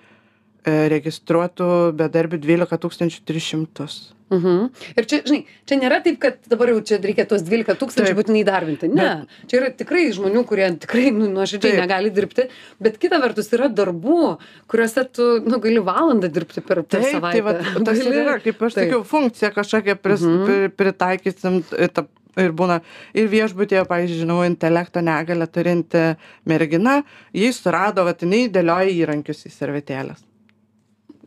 registruotų 0.95 1.97
bedarbių 1.99 2.39
12 2.47 3.19
300. 3.27 4.18
Mhm. 4.31 4.71
Ir 5.01 5.07
čia, 5.09 5.23
žinai, 5.25 5.39
čia 5.65 5.77
nėra 5.81 6.03
taip, 6.05 6.19
kad 6.21 6.35
dabar 6.53 6.69
jau 6.69 6.83
čia 6.85 6.99
reikia 7.01 7.25
tuos 7.31 7.41
12 7.47 7.79
tūkstančių 7.81 8.13
būtinai 8.19 8.43
darbinti. 8.45 8.91
Ne, 8.93 9.25
čia 9.49 9.61
yra 9.63 9.71
tikrai 9.73 10.11
žmonių, 10.13 10.43
kurie 10.51 10.67
tikrai 10.83 11.07
nu, 11.17 11.31
nuoširdžiai 11.33 11.79
negali 11.81 12.11
dirbti, 12.13 12.49
bet 12.79 12.99
kita 13.01 13.21
vertus 13.23 13.49
yra 13.57 13.71
darbų, 13.73 14.37
kuriuose 14.69 15.07
tu 15.17 15.29
nu, 15.49 15.59
gali 15.65 15.81
valandą 15.81 16.29
dirbti 16.29 16.61
per, 16.61 16.83
per 16.85 17.01
Taip, 17.01 17.17
savaitę. 17.17 17.33
tai 17.33 17.41
vat, 17.49 17.65
tas 17.89 18.03
Gali- 18.05 18.21
yra, 18.21 18.37
kaip 18.45 18.63
aš 18.69 18.77
sakiau, 18.83 19.01
funkcija 19.05 19.51
kažkokia 19.57 19.97
pris, 19.97 20.21
Mhm. 20.21 20.45
pri, 20.45 20.69
pritaikysim 20.77 21.63
ta, 21.97 22.05
ir 22.39 22.53
būna 22.53 22.83
ir 23.17 23.27
viešbutėje, 23.33 23.87
pavyzdžiui, 23.89 24.21
žinau, 24.29 24.43
intelekto 24.47 25.01
negalę 25.03 25.49
turinti 25.51 26.17
mergina, 26.47 27.01
jis 27.35 27.57
surado, 27.65 28.05
va, 28.05 28.13
jinai 28.15 28.45
dėlioja 28.53 28.93
įrankius 28.93 29.47
į 29.49 29.51
servetėlės. 29.57 30.21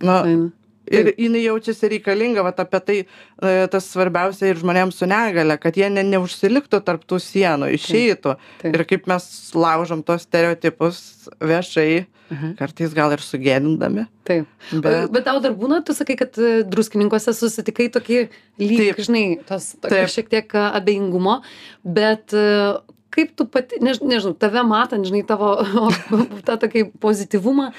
Na, 0.01 0.21
Faina. 0.23 0.51
Ir 0.89 1.11
jinai 1.17 1.43
jaučiasi 1.45 1.89
reikalinga, 1.95 2.43
va, 2.45 2.53
apie 2.63 2.79
tai 2.85 2.97
e, 3.01 3.67
tas 3.71 3.85
svarbiausia 3.91 4.49
ir 4.49 4.61
žmonėms 4.61 4.97
su 5.01 5.05
negale, 5.09 5.57
kad 5.61 5.77
jie 5.77 5.89
ne, 5.93 6.03
neužsiliktų 6.15 6.81
tarptų 6.87 7.19
sienų, 7.21 7.69
išeitų. 7.77 8.37
Taip. 8.63 8.73
Ir 8.75 8.85
kaip 8.89 9.05
mes 9.11 9.27
laužom 9.53 10.01
tos 10.07 10.25
stereotipus 10.27 11.29
viešai, 11.41 12.07
Mhm. 12.31 12.53
kartais 12.55 12.93
gal 12.95 13.11
ir 13.11 13.19
sugėdindami. 13.19 14.05
Taip. 14.23 14.45
Bet, 14.71 15.11
Bet- 15.11 15.25
tau 15.25 15.41
dar 15.43 15.51
būna, 15.51 15.81
tu 15.83 15.91
sakai, 15.91 16.15
kad 16.15 16.31
e, 16.39 16.63
druskininkose 16.63 17.33
susitikai 17.35 17.89
tokį 17.91 18.29
lyg, 18.57 18.77
Taip. 18.95 19.01
žinai, 19.03 19.45
tos 19.45 19.75
Taip. 19.83 20.07
šiek 20.07 20.29
tiek 20.31 20.55
a, 20.55 20.71
abejingumo, 20.79 21.41
bet 21.83 22.31
e, 22.31 22.77
kaip 23.11 23.35
tu 23.35 23.43
pati, 23.51 23.81
než, 23.83 23.99
nežinau, 23.99 24.31
tave 24.39 24.63
matant, 24.63 25.03
žinai, 25.03 25.25
tavo 25.27 25.57
tą 26.47 26.55
tokį 26.55 26.85
pozityvumą, 27.03 27.73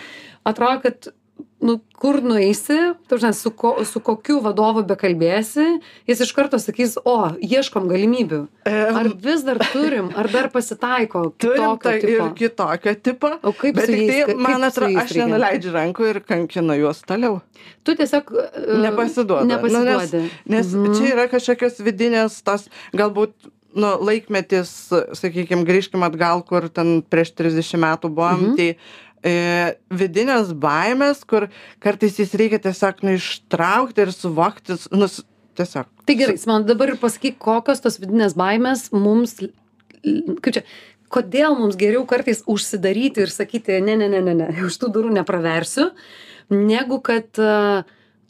atrodo, 0.44 0.82
kad 0.84 1.08
nu, 1.62 1.76
kur 2.02 2.18
nueisi, 2.22 2.74
tu 3.08 3.16
žinai, 3.20 3.34
su, 3.38 3.50
ko, 3.54 3.76
su 3.86 4.00
kokiu 4.02 4.40
vadovu 4.42 4.82
bekalbėsi, 4.88 5.64
jis 6.10 6.20
iš 6.24 6.32
karto 6.34 6.58
sakys, 6.58 6.96
o, 7.06 7.14
ieškom 7.38 7.86
galimybių. 7.90 8.40
Ar 8.66 9.08
vis 9.22 9.44
dar 9.46 9.60
turim, 9.72 10.10
ar 10.18 10.26
dar 10.32 10.48
pasitaiko 10.54 11.24
Turim 11.42 11.78
tą 11.82 11.94
ir 11.94 12.02
tipo? 12.06 12.26
kitokio 12.40 12.94
tipo. 13.02 13.30
O 13.42 13.52
kaip 13.54 13.74
Bet 13.78 13.86
su 13.86 13.92
tik 13.92 14.02
jais- 14.02 14.10
tai, 14.10 14.26
kaip 14.32 14.42
man 14.48 14.66
atrodo, 14.68 14.98
aš 15.04 15.14
nenuleidžiu 15.22 15.72
rankų 15.78 16.10
ir 16.10 16.20
kankinu 16.26 16.78
juos 16.82 17.04
toliau. 17.06 17.40
Tu 17.86 17.94
tiesiog 17.98 18.32
e, 18.34 18.48
Nepasiduodu. 18.82 19.46
Nu, 19.46 19.54
Nepasiduodi. 19.54 20.22
nes 20.46 20.66
nes 20.66 20.74
Mhm. 20.74 20.94
čia 20.98 21.14
yra 21.14 21.28
kažkokios 21.30 21.78
vidinės 21.86 22.42
tos, 22.42 22.66
galbūt, 22.92 23.32
nu, 23.74 23.94
laikmetis, 24.04 24.90
sakykime, 25.16 25.64
grįžkim 25.64 26.02
atgal, 26.04 26.42
kur 26.44 26.66
ten 26.68 27.00
prieš 27.02 27.30
30 27.38 27.78
metų 27.80 28.10
buvom, 28.12 28.50
Mhm. 28.50 28.56
tai 28.56 28.76
e, 29.24 29.34
vidinės 29.94 30.52
baimės, 30.58 31.22
kur 31.28 31.48
kartais 31.82 32.18
jis 32.20 32.34
reikia 32.38 32.60
tiesiog 32.62 33.04
nu, 33.06 33.16
ištraukti 33.18 34.04
ir 34.04 34.14
suvokti, 34.14 34.78
nu, 34.94 35.08
tiesiog. 35.58 35.90
Tai 36.08 36.16
gerai, 36.18 36.38
man 36.50 36.66
dabar 36.68 36.92
ir 36.92 37.00
pasakyk, 37.02 37.38
kokios 37.42 37.82
tos 37.84 38.00
vidinės 38.02 38.36
baimės 38.38 38.88
mums, 38.94 39.38
kaip 40.02 40.52
čia, 40.58 40.64
kodėl 41.12 41.56
mums 41.58 41.78
geriau 41.80 42.04
kartais 42.08 42.42
užsidaryti 42.48 43.26
ir 43.26 43.32
sakyti, 43.32 43.80
ne, 43.84 43.96
ne, 44.00 44.08
ne, 44.10 44.22
ne, 44.24 44.36
ne, 44.38 44.52
už 44.66 44.78
tų 44.80 44.92
durų 44.96 45.12
nepraversiu, 45.18 45.90
negu 46.52 46.98
kad 47.04 47.38
a, 47.40 47.82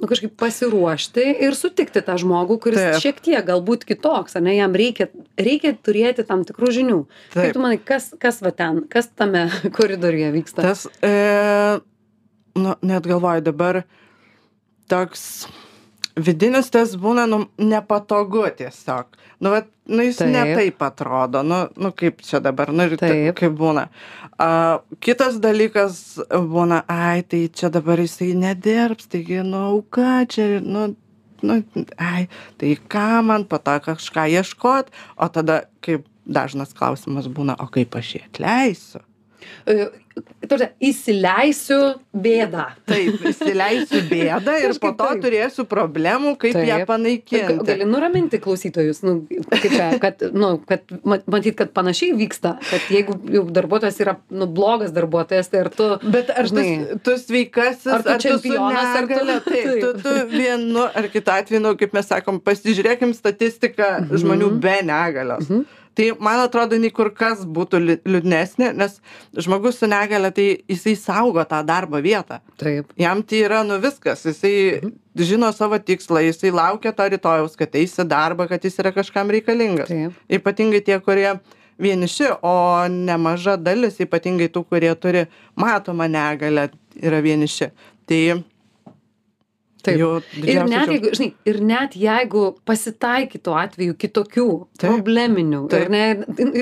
nu, 0.03 0.09
kažkaip 0.11 0.35
pasiruošti 0.41 1.25
ir 1.47 1.55
sutikti 1.55 2.03
tą 2.03 2.17
žmogų, 2.19 2.59
kuris 2.65 2.81
Taip. 2.81 3.01
šiek 3.05 3.21
tiek 3.23 3.47
galbūt 3.47 3.87
kitoks, 3.87 4.35
ar 4.39 4.43
ne, 4.43 4.57
jam 4.57 4.75
reikia, 4.75 5.07
reikia 5.39 5.77
turėti 5.79 6.27
tam 6.27 6.43
tikrų 6.49 6.73
žinių. 6.75 6.99
Kaip 7.31 7.39
Taip. 7.39 7.55
tu 7.55 7.63
manai, 7.63 7.79
kas, 7.79 8.11
kas 8.21 8.43
va 8.43 8.51
ten, 8.57 8.83
kas 8.91 9.13
tame 9.15 9.47
koridoriuje 9.79 10.33
vyksta? 10.35 10.67
Tas, 10.67 10.89
e, 11.07 11.13
nu, 12.59 12.75
net 12.83 13.07
galvoju 13.07 13.47
dabar, 13.47 13.85
toks 14.91 15.47
vidinis 16.17 16.71
tas 16.73 16.95
būna, 17.01 17.27
nu, 17.31 17.45
nepatogu 17.59 18.45
tiesiog. 18.59 19.19
Nu, 19.43 19.51
vat, 19.51 19.67
nu 19.91 20.05
jis 20.07 20.21
Taip. 20.21 20.31
ne 20.31 20.55
taip 20.55 20.83
atrodo, 20.87 21.43
nu, 21.43 21.65
nu 21.77 21.91
kaip 21.97 22.21
čia 22.23 22.39
dabar, 22.45 22.71
nu 22.73 22.87
ir 22.87 22.97
ta- 22.97 23.09
Taip. 23.11 23.35
kaip 23.41 23.57
būna. 23.59 23.89
A, 24.39 24.81
kitas 25.03 25.39
dalykas 25.43 26.21
būna, 26.31 26.83
ai, 26.91 27.23
tai 27.23 27.49
čia 27.49 27.71
dabar 27.75 27.99
jisai 27.99 28.33
nedirbs, 28.39 29.09
taigi, 29.11 29.43
nu, 29.47 29.65
auka, 29.73 30.25
čia, 30.31 30.61
nu, 30.63 30.93
nu, 31.43 31.61
ai, 31.99 32.29
tai 32.59 32.77
ką 32.77 33.23
man 33.27 33.45
po 33.45 33.59
to 33.59 33.79
kažką 33.89 34.29
ieškot, 34.39 34.93
o 35.17 35.29
tada, 35.29 35.65
kaip 35.83 36.07
dažnas 36.27 36.75
klausimas 36.77 37.27
būna, 37.27 37.57
o 37.59 37.67
kaip 37.67 37.97
aš 37.99 38.15
jį 38.17 38.23
atleisiu? 38.29 39.03
E, 39.67 39.89
Tarsi, 40.45 40.67
įsileisiu 40.85 41.77
bėdą. 42.13 42.67
Taip, 42.85 43.23
įsileisiu 43.31 44.03
bėdą 44.11 44.59
ir 44.61 44.75
po 44.83 44.91
to 44.93 45.07
taip. 45.09 45.23
turėsiu 45.25 45.65
problemų, 45.71 46.35
kaip 46.43 46.59
ją 46.59 46.77
Taip. 46.83 46.91
panaikinti. 46.91 47.57
Gali 47.65 47.87
nuraminti 47.89 48.37
klausytojus, 48.45 49.01
nu, 49.07 49.15
kaip 49.49 49.73
kad, 50.03 50.25
nu, 50.37 50.51
kad 50.69 50.85
ma- 51.09 51.23
matyt, 51.33 51.57
kad 51.63 51.73
panašiai 51.73 52.13
vyksta, 52.19 52.59
kad 52.69 52.91
jeigu 52.93 53.17
darbuotojas 53.57 54.03
yra 54.05 54.19
nu, 54.29 54.51
blogas 54.53 54.93
darbuotojas, 54.93 55.49
tai 55.49 55.63
ar 55.65 55.73
tu... 55.73 55.89
Bet 56.05 56.29
ar 56.35 56.45
tu, 56.45 56.53
Žinai, 56.61 57.01
tu 57.09 57.17
sveikasis, 57.17 57.89
ar 57.97 58.05
tu 58.05 58.13
su 58.19 58.27
čempionas, 58.29 58.93
ar 59.01 59.07
tu- 59.07 59.15
negale? 59.15 59.39
Taip, 59.49 59.71
tu, 59.81 59.93
Taip. 59.97 60.03
tu 60.05 60.37
vienu 60.37 60.89
ar 60.93 61.09
kitu 61.09 61.33
atveju, 61.39 61.65
nu, 61.65 61.73
kaip 61.81 61.97
mes 61.97 62.13
sakom, 62.13 62.37
pasižiūrėkim 62.45 63.17
statistiką 63.17 63.95
Mhm. 64.03 64.17
žmonių 64.27 64.53
be 64.61 64.77
negalios. 64.85 65.49
Mhm. 65.49 65.65
Tai 65.95 66.07
man 66.25 66.39
atrodo, 66.41 66.79
nei 66.81 66.89
kur 66.91 67.11
kas 67.13 67.43
būtų 67.45 67.79
li- 67.85 67.99
liūdnesnė, 68.09 68.71
nes 68.81 68.95
žmogus 69.37 69.77
su 69.83 69.87
negalią 69.87 70.31
tai 70.33 70.47
jisai 70.73 70.95
saugo 70.97 71.45
tą 71.45 71.59
darbo 71.69 72.01
vietą 72.01 72.39
Taip. 72.57 72.93
jam 72.97 73.21
tai 73.23 73.43
yra 73.45 73.63
nu 73.67 73.77
viskas 73.79 74.23
jisai 74.25 74.81
Mhm. 74.81 74.93
žino 75.17 75.53
savo 75.53 75.77
tikslą 75.79 76.23
jisai 76.25 76.51
laukia 76.51 76.93
to 76.97 77.03
rytojaus 77.13 77.57
kad 77.57 77.75
eis 77.77 77.93
į 78.01 78.07
darbą 78.09 78.49
kad 78.49 78.63
jis 78.65 78.79
yra 78.81 78.93
kažkam 78.93 79.29
reikalingas 79.31 79.89
Taip. 79.89 80.13
ypatingai 80.31 80.81
tie 80.85 80.99
kurie 81.01 81.39
vieniši 81.79 82.31
o 82.43 82.55
nemaža 82.89 83.57
dalis 83.63 83.99
ypatingai 84.01 84.49
tų 84.49 84.65
kurie 84.69 84.95
turi 84.95 85.27
matomą 85.57 86.09
negalią 86.09 86.71
yra 87.03 87.21
vieniši 87.21 87.71
tai 88.07 88.43
Taip. 89.83 89.99
jau 89.99 90.11
Ir 90.43 90.65
net, 90.71 90.89
jeigu, 90.89 91.11
žinai, 91.17 91.33
ir 91.51 91.57
net 91.61 91.95
jeigu 91.99 92.43
pasitaikytų 92.69 93.55
atvejų 93.63 93.95
kitokių, 93.99 94.47
Taip. 94.79 94.91
probleminių, 94.93 95.63
Taip. 95.73 95.83
ir, 95.83 95.91
ne, 95.91 96.03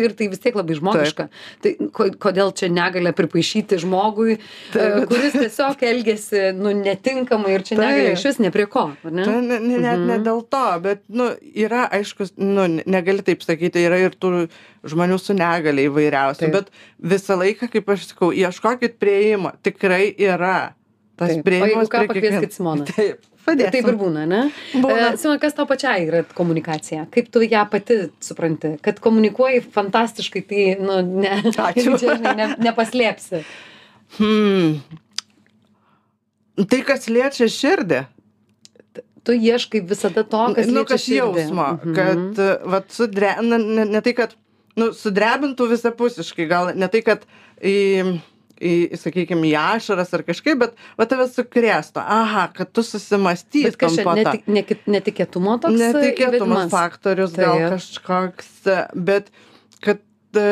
ir 0.00 0.14
tai 0.16 0.28
vis 0.32 0.40
tiek 0.40 0.54
labai 0.56 0.76
žmogiška, 0.78 1.26
tai 1.62 1.72
ko- 1.92 2.08
kodėl 2.22 2.52
čia 2.56 2.70
negalė 2.72 3.12
pripaišyti 3.16 3.78
žmogui, 3.84 4.38
Taip. 4.72 5.02
e, 5.02 5.06
kuris 5.10 5.36
tiesiog 5.36 5.84
elgesi 5.90 6.46
nu, 6.56 6.72
netinkamai 6.80 7.54
ir 7.58 7.66
čia 7.68 7.76
Taip. 7.76 7.84
negalė 7.84 8.12
iš 8.16 8.24
vis 8.30 8.38
ne 8.40 8.50
prie 8.50 8.66
ko, 8.66 8.86
ne? 9.04 9.24
Tai 9.24 9.36
ne, 9.40 9.58
ne, 9.58 9.78
net 9.78 9.98
ne 10.00 10.16
Mhm. 10.18 10.24
dėl 10.24 10.42
to, 10.48 10.64
bet, 10.80 11.02
nu, 11.08 11.30
yra, 11.54 11.88
aišku, 11.92 12.30
nu, 12.38 12.66
ne- 12.66 12.84
negali 12.86 13.22
taip 13.22 13.40
sakyti, 13.44 13.84
yra 13.86 13.98
ir 14.06 14.10
tų 14.16 14.48
žmonių 14.84 15.20
su 15.20 15.34
negalia 15.36 15.90
įvairiausių, 15.90 16.38
Taip. 16.48 16.52
bet 16.52 16.70
visą 17.02 17.36
laiką, 17.36 17.68
kaip 17.70 17.86
aš 17.92 18.08
sakau, 18.14 18.32
ieškokit 18.32 18.96
prieimo, 18.98 19.52
tikrai 19.62 20.14
yra. 20.18 20.72
Tas 21.20 21.34
prieimas 21.44 21.90
prie 21.92 22.06
kiekvieno. 22.08 22.40
Simoną. 22.54 22.86
Taip, 22.88 23.26
padėsim. 23.46 23.72
Taip 23.74 23.88
ir 23.92 23.98
būna, 24.00 24.22
ne? 24.30 24.40
Būna. 24.72 25.10
E, 25.12 25.16
Simona, 25.20 25.40
kas 25.42 25.56
tau 25.58 25.66
pačiai 25.68 26.06
yra 26.08 26.22
komunikacija? 26.36 27.04
Kaip 27.12 27.28
tu 27.34 27.42
ją 27.44 27.64
pati 27.72 27.98
supranti? 28.24 28.74
Kad 28.84 29.02
komunikuoji 29.04 29.60
fantastiškai, 29.74 30.42
tai, 30.48 30.64
nu, 30.80 31.00
ne, 31.20 31.34
Ačiū. 31.68 31.96
čia, 32.00 32.16
žinai, 32.16 32.34
ne, 32.40 32.48
nepaslėpsi. 32.68 33.42
Hmm. 34.16 34.80
Tai, 36.60 36.80
kas 36.88 37.06
liečia 37.12 37.46
širdį, 37.48 38.00
Tu 39.20 39.34
ieškai 39.36 39.82
visada 39.84 40.22
to, 40.24 40.38
kas 40.56 40.64
nu, 40.70 40.80
liečia 40.80 40.88
kas 40.94 41.02
širdį. 41.04 41.18
jausmo, 41.44 41.64
Mhm. 41.76 41.94
kad, 41.94 42.38
uh, 42.40 42.70
vat, 42.72 42.86
sudre, 42.96 43.34
na, 43.44 43.58
ne, 43.60 43.84
ne 43.84 44.00
tai, 44.00 44.14
kad, 44.16 44.32
nu, 44.80 44.86
sudrebintų 44.96 45.66
visapusiškai, 45.74 46.46
gal 46.48 46.70
ne 46.74 46.88
tai, 46.88 47.02
kad 47.04 47.26
į, 47.60 47.74
į, 48.60 48.72
sakykime, 49.00 49.48
į 49.50 49.54
ašaras 49.58 50.12
ar 50.16 50.24
kažkaip, 50.26 50.58
bet, 50.60 50.78
va, 51.00 51.06
tave 51.10 51.26
sukrėsto, 51.32 52.02
aha, 52.04 52.48
kad 52.56 52.72
tu 52.76 52.84
čia 53.96 54.04
po 54.06 54.14
tą. 54.14 54.34
netik, 54.46 54.84
netikėtumo 54.90 55.56
toks? 55.62 55.76
e, 55.76 55.86
Netikėtumas 55.86 56.66
įvedimas? 56.66 56.74
faktorius, 56.74 57.36
gal 57.36 57.56
Taip. 57.56 57.76
kažkoks, 57.76 58.52
bet 58.94 59.32
kad 59.84 60.04
e, 60.36 60.50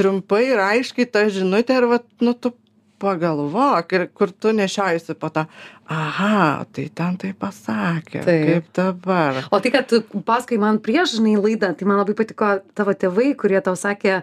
trumpai 0.00 0.46
ir 0.54 0.64
aiškiai 0.64 1.08
ta 1.12 1.26
žinutė 1.32 1.80
ir, 1.82 1.88
vat, 1.92 2.08
nu, 2.24 2.34
tu 2.34 2.54
pagalvok 3.00 3.94
ir 3.96 4.06
kur 4.12 4.28
tu 4.32 4.52
nešiojasi 4.52 5.16
po 5.20 5.30
tą, 5.32 5.46
aha, 5.88 6.66
tai 6.72 6.86
ten 6.92 7.16
tai 7.20 7.32
pasakė, 7.32 8.20
Taip. 8.26 8.46
kaip 8.48 8.68
dabar. 8.76 9.42
O 9.50 9.60
tai, 9.62 9.72
kad 9.72 9.88
tu 9.88 10.02
paskai 10.26 10.60
man 10.60 10.80
prieš, 10.84 11.16
žinai, 11.18 11.38
laidą, 11.40 11.72
tai 11.76 11.88
man 11.88 12.02
labai 12.02 12.16
patiko 12.18 12.58
tavo 12.76 12.92
tėvai, 12.92 13.32
kurie 13.40 13.60
tau 13.64 13.76
sakė, 13.78 14.20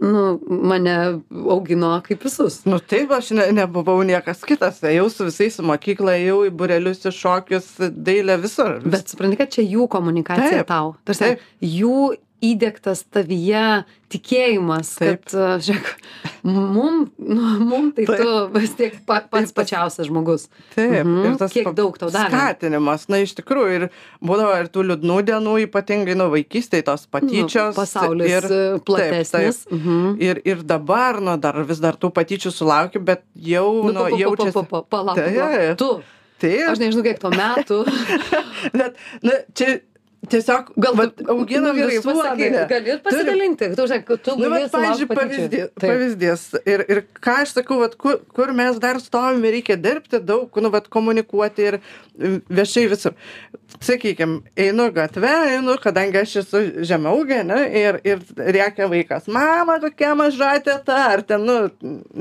nu, 0.00 0.38
mane 0.48 0.94
augino 1.50 1.90
kaip 2.06 2.22
visus. 2.24 2.60
Nu 2.68 2.78
taip, 2.78 3.10
aš 3.16 3.30
ne, 3.36 3.48
nebuvau 3.52 3.98
niekas 4.06 4.44
kitas, 4.46 4.80
ėjau 4.86 5.08
su 5.10 5.26
visais 5.28 5.58
į 5.58 5.66
mokyklą, 5.72 6.14
ėjau 6.20 6.38
į 6.48 6.52
burelius, 6.60 7.02
į 7.08 7.12
šokius, 7.18 7.72
dailę 7.90 8.36
visur. 8.42 8.78
Vis- 8.84 8.92
Bet 8.94 9.08
supranti, 9.14 9.36
kad 9.40 9.50
čia 9.54 9.62
jų 9.66 9.88
komunikacija 9.88 10.62
Taip, 10.62 10.70
tau. 10.70 10.94
Tarsi, 11.04 11.24
taip. 11.24 11.40
jų 11.62 12.14
įdėktas 12.42 13.04
tavyje 13.10 13.84
tikėjimas, 14.08 14.90
Taip. 14.96 15.24
kad, 15.28 15.60
žiūrėk, 15.64 15.88
mum, 16.48 17.10
nu, 17.18 17.48
mum 17.60 17.88
tai 17.92 18.06
Taip. 18.08 18.20
tu 18.22 18.58
vis 18.58 18.72
tiek 18.78 18.94
pa, 19.04 19.20
pats 19.20 19.50
tas- 19.50 19.56
pačiausias 19.58 20.06
žmogus. 20.08 20.46
Taip, 20.74 21.04
Mhm. 21.04 21.24
ir 21.26 21.36
tas 21.36 21.52
Kiek 21.52 21.68
daug 21.74 21.98
tau 21.98 22.08
davė? 22.08 22.30
Skatinimas, 22.30 23.08
na 23.08 23.16
iš 23.24 23.34
tikrųjų, 23.34 23.72
ir 23.80 23.88
būdavo 24.24 24.54
ir 24.62 24.68
tų 24.72 24.86
liūdnų 24.90 25.18
dienų, 25.28 25.54
ypatingai 25.66 26.16
nuo 26.16 26.30
vaikystėje 26.32 26.84
tos 26.88 27.06
patyčios. 27.06 27.74
Nu, 27.76 27.80
pasaulis 27.82 28.30
ir, 28.30 28.44
ir, 28.44 28.78
platesnis. 28.80 29.64
Taip, 29.64 29.72
Mhm. 29.72 30.18
taip. 30.18 30.22
Ir, 30.22 30.42
ir 30.44 30.62
dabar, 30.62 31.20
nu, 31.20 31.36
dar 31.36 31.62
vis 31.64 31.78
dar 31.80 31.94
tų 31.96 32.12
patyčių 32.12 32.50
sulaukiu, 32.54 33.04
bet 33.04 33.22
jau, 33.36 33.84
Nu, 33.84 33.92
nu, 33.92 33.98
pa- 33.98 34.82
Palauk, 34.88 35.16
palauk. 35.16 35.76
tu. 35.76 36.02
Taip, 36.38 36.70
Aš 36.70 36.78
nežinau, 36.78 37.02
kiek 37.02 37.18
to 37.18 37.30
metų. 37.34 37.78
bet, 38.78 38.94
na, 39.26 39.32
čia 39.58 39.80
tiesiog 40.26 40.72
Gal 40.76 40.96
vat, 40.98 41.12
tu- 41.16 41.24
auginam 41.30 41.76
nu, 41.76 41.82
gerai, 41.82 41.98
visuomenę. 41.98 42.66
Gali 42.68 42.90
ir 42.90 42.98
pasidalinti. 43.04 43.68
Tu, 43.76 43.86
žinai, 43.86 44.18
tu 44.18 44.30
Nu, 44.36 44.48
gali 44.50 44.62
bet, 44.64 44.72
pavyzdžiui, 44.72 45.06
sulaukt 45.06 45.20
patyčių. 45.20 45.44
pavyzdys, 45.46 45.68
pavyzdys. 45.84 46.42
Ir, 46.66 46.84
ir 46.90 47.02
ką 47.22 47.36
aš 47.44 47.54
sakau, 47.58 47.78
vat, 47.84 47.94
kur, 48.00 48.18
kur 48.34 48.52
mes 48.52 48.80
dar 48.82 48.98
stovim 49.00 49.44
ir 49.44 49.54
reikia 49.58 49.76
dirbti 49.78 50.20
daug, 50.20 50.50
nu, 50.60 50.72
vat, 50.74 50.88
komunikuoti 50.88 51.68
ir 51.70 51.78
mm, 52.18 52.40
viešai 52.50 52.88
visur. 52.90 53.14
Sakykime, 53.80 54.40
einu 54.56 54.88
gatvę, 54.92 55.32
einu, 55.54 55.76
kadangi 55.82 56.18
aš 56.24 56.36
esu 56.42 56.64
žemaugė, 56.88 57.44
ne, 57.46 57.62
ir, 57.78 58.00
ir 58.04 58.18
reikia 58.36 58.88
vaikas, 58.90 59.28
mama, 59.30 59.78
tokia 59.82 60.14
maža 60.18 60.56
teta, 60.64 60.98
ar 61.14 61.22
ten, 61.22 61.44
nu, 61.46 61.70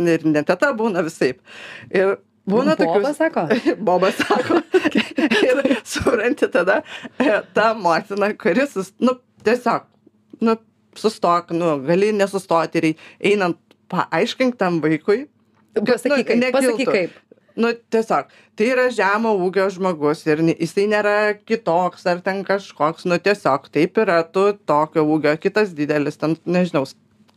ir 0.05 0.25
ne 0.27 0.43
teta 0.43 0.73
būna 0.77 1.01
visaip. 1.07 1.39
Ir 1.89 2.17
būna 2.47 2.75
tokių. 2.79 3.13
sako. 3.17 3.47
Bobas 3.87 4.15
sako. 4.21 4.61
ir 5.47 5.61
supranti 5.91 6.49
tada 6.53 6.81
e, 7.19 7.29
tą 7.55 7.69
motiną, 7.81 8.31
kuris, 8.41 8.75
nu, 8.99 9.17
tiesiog, 9.47 9.87
nu, 10.41 10.57
sustok, 10.97 11.53
nu, 11.55 11.77
gali 11.87 12.11
nesustoti 12.15 12.81
ir 12.81 12.89
einant 13.31 13.59
paaiškink 13.91 14.57
tam 14.59 14.81
vaikui. 14.83 15.25
kad, 15.77 15.95
Pasakyk, 15.95 16.27
kaip. 16.27 16.37
nekiltų. 16.41 16.75
Pasakyk, 16.75 16.93
kaip. 16.95 17.23
Nu, 17.57 17.71
tiesiog, 17.73 18.29
tai 18.57 18.67
yra 18.69 18.85
žemo 18.93 19.31
ūgio 19.41 19.65
žmogus 19.73 20.19
ir 20.27 20.43
jisai 20.51 20.85
nėra 20.91 21.15
kitoks 21.41 22.05
ar 22.09 22.21
ten 22.25 22.43
kažkoks, 22.45 23.07
nu 23.09 23.17
tiesiog 23.17 23.65
taip 23.73 23.97
yra, 24.03 24.19
tu 24.29 24.51
tokio 24.69 25.01
ūgio, 25.01 25.33
kitas 25.41 25.73
didelis, 25.77 26.19
ten, 26.21 26.35
nežinau, 26.45 26.85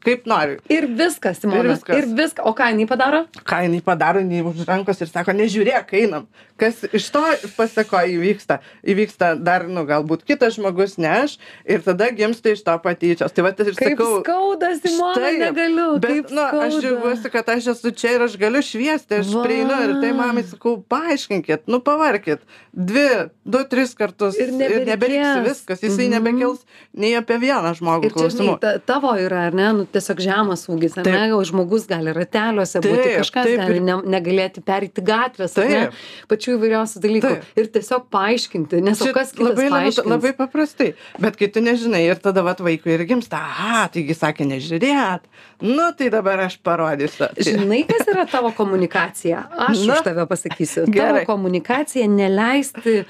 kaip 0.04 0.26
nori. 0.26 0.58
Ir 0.72 0.86
viskas, 0.86 1.40
Simona. 1.42 1.60
Ir 1.64 1.68
viskas. 1.74 1.96
Ir 1.98 2.06
viskas. 2.16 2.44
O 2.46 2.52
ką 2.56 2.70
jinai 2.72 2.86
padaro? 2.88 3.24
ką 3.44 3.58
jinai 3.66 3.80
padaro, 3.84 4.20
jinai 4.24 4.42
už 4.46 4.64
rankos 4.68 5.00
ir 5.04 5.08
sako, 5.10 5.32
nežiūrėk, 5.36 5.92
einam. 6.00 6.26
Kas 6.60 6.82
iš 6.92 7.06
to 7.10 7.22
pasako 7.56 7.96
įvyksta? 8.04 8.58
Įvyksta 8.84 9.30
dar, 9.40 9.64
nu, 9.68 9.86
galbūt 9.88 10.24
kitas 10.28 10.58
žmogus, 10.58 10.98
ne 11.00 11.08
aš, 11.24 11.38
ir 11.64 11.80
tada 11.84 12.10
gimsta 12.12 12.52
iš 12.52 12.60
to 12.66 12.74
patyčios. 12.84 13.32
Tai 13.32 13.44
va, 13.46 13.52
ir 13.56 13.72
Kaip 13.76 13.96
sakau, 13.96 14.20
skauda, 14.20 14.72
Simona, 14.82 15.14
štai, 15.16 15.32
negaliu. 15.40 15.86
Bet, 16.04 16.30
nu, 16.30 16.42
aš 16.44 16.50
skauda. 16.50 16.80
džiaugiuosi, 16.84 17.30
kad 17.32 17.48
aš 17.56 17.70
esu 17.74 17.92
čia 17.96 18.12
ir 18.18 18.26
aš 18.28 18.36
galiu 18.40 18.60
šviesti, 18.62 19.20
aš 19.22 19.32
Va. 19.32 19.44
prieinu 19.46 19.78
ir 19.86 19.94
tai 20.02 20.12
mamai 20.12 20.44
sakau, 20.44 20.76
paaiškinkit, 20.84 21.64
nu 21.66 21.80
pavarkit. 21.80 22.44
Dvi, 22.76 23.06
du, 23.44 23.64
tris 23.66 23.94
kartus 23.98 24.36
Ir 24.38 24.52
nebereiks 24.54 25.40
viskas, 25.48 25.80
jisai 25.82 26.06
Mhm. 26.08 26.12
nebekels 26.18 26.60
nei 26.94 27.14
apie 27.18 27.38
vieną 27.40 27.72
žmogų 27.74 28.04
Ir 28.04 28.12
čia, 28.12 28.28
žinai, 28.28 28.30
klausimų. 28.30 28.60
ta, 28.60 28.78
tavo 28.78 29.14
yra, 29.18 29.46
ar 29.48 29.54
ne, 29.54 29.72
nu, 29.72 29.86
tiesiog 29.94 30.20
žemas 30.24 30.62
ūgis, 30.70 30.96
ar 31.00 31.04
Taip. 31.06 31.14
ne, 31.14 31.34
o 31.34 31.40
žmogus 31.46 31.86
gali 31.90 32.12
rateliuose 32.16 32.80
būti, 32.84 33.02
Taip, 33.04 33.16
kažkas 33.22 33.48
taip, 33.48 33.60
gali 33.62 33.80
ne, 33.84 33.96
negalėti 34.14 34.62
perėti 34.66 35.04
gatvės, 35.04 35.56
ar 35.60 35.68
ne, 35.70 35.80
Taip. 35.88 36.00
pačių 36.32 36.54
įvairiausių 36.56 37.02
dalykų. 37.04 37.30
Taip. 37.34 37.48
Ir 37.62 37.70
tiesiog 37.76 38.06
paaiškinti, 38.14 38.80
nes 38.86 39.02
Čia 39.02 39.12
kas 39.16 39.32
labai, 39.38 39.66
labai, 39.66 39.68
paaiškins? 39.76 40.10
labai 40.14 40.32
paprastai. 40.38 40.88
Bet 41.20 41.36
kai 41.40 41.48
tu 41.52 41.60
nežinai 41.64 42.02
ir 42.08 42.20
tada 42.22 42.42
vat 42.46 42.62
vaikui 42.64 42.94
ir 42.96 43.04
gimsta, 43.10 43.40
aha, 43.42 43.88
taigi 43.94 44.14
sakė 44.16 44.46
nežiūrėt. 44.50 45.26
Nu, 45.62 45.90
tai 45.98 46.08
dabar 46.14 46.46
aš 46.46 46.58
parodysiu. 46.64 47.26
Tai- 47.34 47.44
Žinai, 47.50 47.82
kas 47.88 48.06
yra 48.08 48.24
tavo 48.30 48.52
komunikacija? 48.56 49.44
Aš 49.68 49.84
Na, 49.86 49.98
už 49.98 50.04
tave 50.06 50.24
pasakysiu. 50.30 50.86
gerai. 50.88 51.24
Tavo 51.24 51.34
komunikacija 51.36 52.06
neleisti 52.08 53.04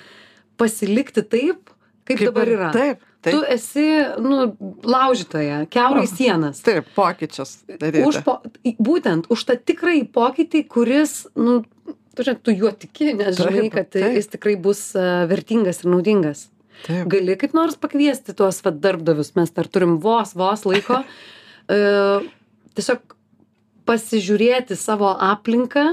pasilikti 0.61 1.23
taip, 1.23 1.71
kaip, 2.05 2.19
kaip 2.19 2.27
dabar 2.31 2.49
yra. 2.51 2.71
Taip, 2.75 3.05
taip. 3.25 3.35
Tu 3.35 3.41
esi, 3.55 3.87
nu, 4.23 4.53
laužytoja, 4.87 5.65
keurai 5.73 6.07
sienas. 6.11 6.63
Taip, 6.67 6.89
pokyčius. 6.97 7.61
daryti. 7.71 8.05
Už 8.09 8.23
po, 8.27 8.39
būtent 8.81 9.29
už 9.33 9.45
tą 9.49 9.59
tikrąjį 9.59 10.07
pokytį, 10.15 10.65
kuris, 10.73 11.15
nu, 11.39 11.61
tu, 12.17 12.27
žinai, 12.27 12.41
tu 12.43 12.55
juo 12.55 12.73
tiki, 12.73 13.13
nes 13.15 13.37
Taip, 13.37 13.53
žinai, 13.53 13.71
kad 13.75 13.93
taip. 13.93 14.11
jis 14.17 14.33
tikrai 14.35 14.57
bus 14.61 14.83
uh, 14.99 15.25
vertingas 15.31 15.85
ir 15.85 15.93
naudingas. 15.93 16.49
Taip. 16.87 17.07
Gali 17.13 17.37
kaip 17.41 17.57
nors 17.57 17.77
pakviesti 17.81 18.35
tuos 18.37 18.63
vat, 18.65 18.79
darbdavius, 18.81 19.35
mes 19.37 19.53
dar 19.57 19.69
turim 19.69 19.99
vos, 20.01 20.33
vos 20.39 20.65
laiko, 20.69 21.03
uh, 21.05 22.31
tiesiog 22.77 23.17
pasižiūrėti 23.89 24.77
savo 24.79 25.11
aplinką 25.13 25.85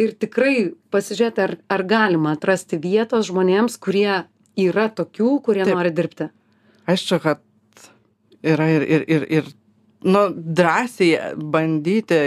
ir 0.00 0.14
tikrai 0.20 0.72
pasižiūrėti, 0.92 1.42
ar, 1.42 1.56
ar 1.72 1.84
galima 1.88 2.36
atrasti 2.36 2.78
vietos 2.80 3.28
žmonėms, 3.30 3.78
kurie 3.82 4.22
yra 4.58 4.86
tokių, 4.92 5.34
kurie 5.44 5.64
Taip. 5.64 5.74
nori 5.76 5.92
dirbti. 5.94 6.28
Aišku, 6.90 7.20
kad 7.22 7.42
yra 8.42 8.68
ir, 8.74 8.82
ir, 8.82 9.04
ir, 9.06 9.26
ir 9.38 9.50
nu, 10.02 10.26
drąsiai 10.34 11.34
bandyti 11.36 12.20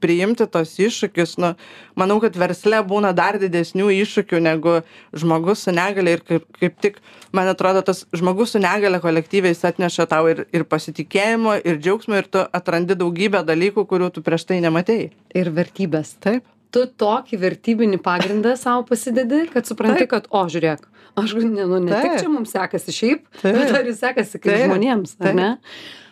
priimti 0.00 0.46
tos 0.50 0.72
iššūkius 0.80 1.36
nu 1.42 1.52
manau 1.98 2.18
kad 2.22 2.36
versle 2.40 2.80
būna 2.86 3.12
dar 3.16 3.38
didesnių 3.40 3.90
iššūkių 4.00 4.40
negu 4.44 4.76
žmogus 5.22 5.66
su 5.66 5.74
negalia 5.76 6.16
ir 6.16 6.24
kaip 6.26 6.46
kaip 6.60 6.78
tik 6.84 7.00
man 7.36 7.50
atrodo 7.52 7.82
tas 7.86 8.06
žmogus 8.16 8.54
su 8.54 8.62
negalia 8.62 9.02
kolektyve 9.02 9.52
jis 9.52 9.66
atneša 9.72 10.08
tau 10.10 10.30
ir 10.32 10.46
ir 10.56 10.64
pasitikėjimo 10.64 11.58
ir 11.60 11.82
džiaugsmo 11.82 12.20
ir 12.20 12.30
tu 12.32 12.44
atrandi 12.60 12.96
daugybę 13.02 13.44
dalykų 13.46 13.86
kurių 13.92 14.12
tu 14.14 14.24
prieš 14.24 14.48
tai 14.48 14.60
nematei 14.64 15.10
Ir 15.34 15.52
vertybės. 15.54 16.16
taip 16.20 16.44
Tu 16.70 16.84
tokį 17.02 17.38
vertybinį 17.40 17.98
pagrindą 18.04 18.54
savo 18.58 18.84
pasidedi, 18.86 19.42
kad 19.50 19.66
supranti, 19.66 20.06
kad, 20.10 20.28
o, 20.30 20.44
žiūrėk, 20.50 20.84
aš 21.18 21.34
nu, 21.40 21.48
ne, 21.56 21.80
ne 21.88 22.02
tik 22.04 22.20
čia 22.22 22.30
mums 22.30 22.52
sekasi 22.54 22.94
šiaip, 22.94 23.24
Taip. 23.40 23.56
bet 23.56 23.74
ar 23.74 23.90
ir 23.90 23.96
sekasi 23.98 24.38
kaip 24.42 24.66
žmonėms, 24.68 25.16
ar 25.18 25.34
ne? 25.34 25.48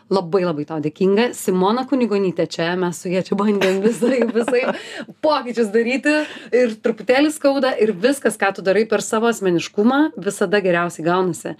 Labai 0.08 0.40
labai 0.40 0.64
tau 0.64 0.78
dėkinga. 0.80 1.32
Simona 1.36 1.82
Kunigonytė 1.88 2.46
čia, 2.48 2.70
mes 2.80 2.96
su 3.02 3.10
jie 3.12 3.20
čia 3.26 3.36
bandėm 3.36 3.82
visai, 3.84 4.22
visai 4.38 4.62
pokyčius 5.24 5.68
daryti 5.74 6.14
ir 6.56 6.76
truputėlį 6.80 7.32
skauda 7.34 7.74
ir 7.76 7.92
viskas, 7.92 8.38
ką 8.40 8.54
tu 8.56 8.64
darai 8.64 8.86
per 8.88 9.04
savo 9.04 9.28
asmeniškumą, 9.28 9.98
visada 10.16 10.62
geriausiai 10.64 11.04
gaunasi. 11.04 11.52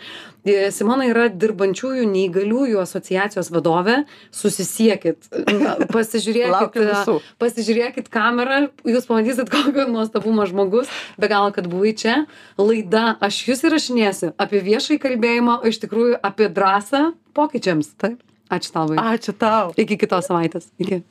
E, 0.48 0.70
Simona 0.72 1.04
yra 1.10 1.26
dirbančiųjų 1.28 2.06
neįgaliųjų 2.08 2.80
asociacijos 2.80 3.50
vadovė. 3.52 3.98
Susisiekit, 4.32 5.28
na, 5.52 5.74
pasižiūrėkit, 5.92 6.78
visų. 6.88 7.18
pasižiūrėkit 7.42 8.08
kamerą, 8.12 8.62
jūs 8.88 9.08
pamatysit, 9.10 9.52
kokio 9.54 9.84
nuostabumo 9.92 10.46
žmogus, 10.48 10.88
be 11.20 11.28
galo, 11.28 11.52
kad 11.52 11.68
buvai 11.68 11.92
čia. 12.00 12.22
Laida, 12.56 13.10
aš 13.20 13.42
jūs 13.50 13.66
įrašinėsiu 13.68 14.32
apie 14.40 14.64
viešai 14.64 14.96
kalbėjimą, 15.04 15.60
o 15.60 15.68
iš 15.68 15.82
tikrųjų 15.84 16.16
apie 16.24 16.48
drąsą 16.48 17.10
pokyčiams. 17.36 17.92
taip 18.00 18.24
Ačiū 18.48 18.72
tau. 18.72 18.96
ačiū 18.96 19.32
tau 19.36 19.72
Iki 19.76 19.98
kitos 20.00 20.28
savaitės. 20.30 20.70
Iki. 20.80 21.02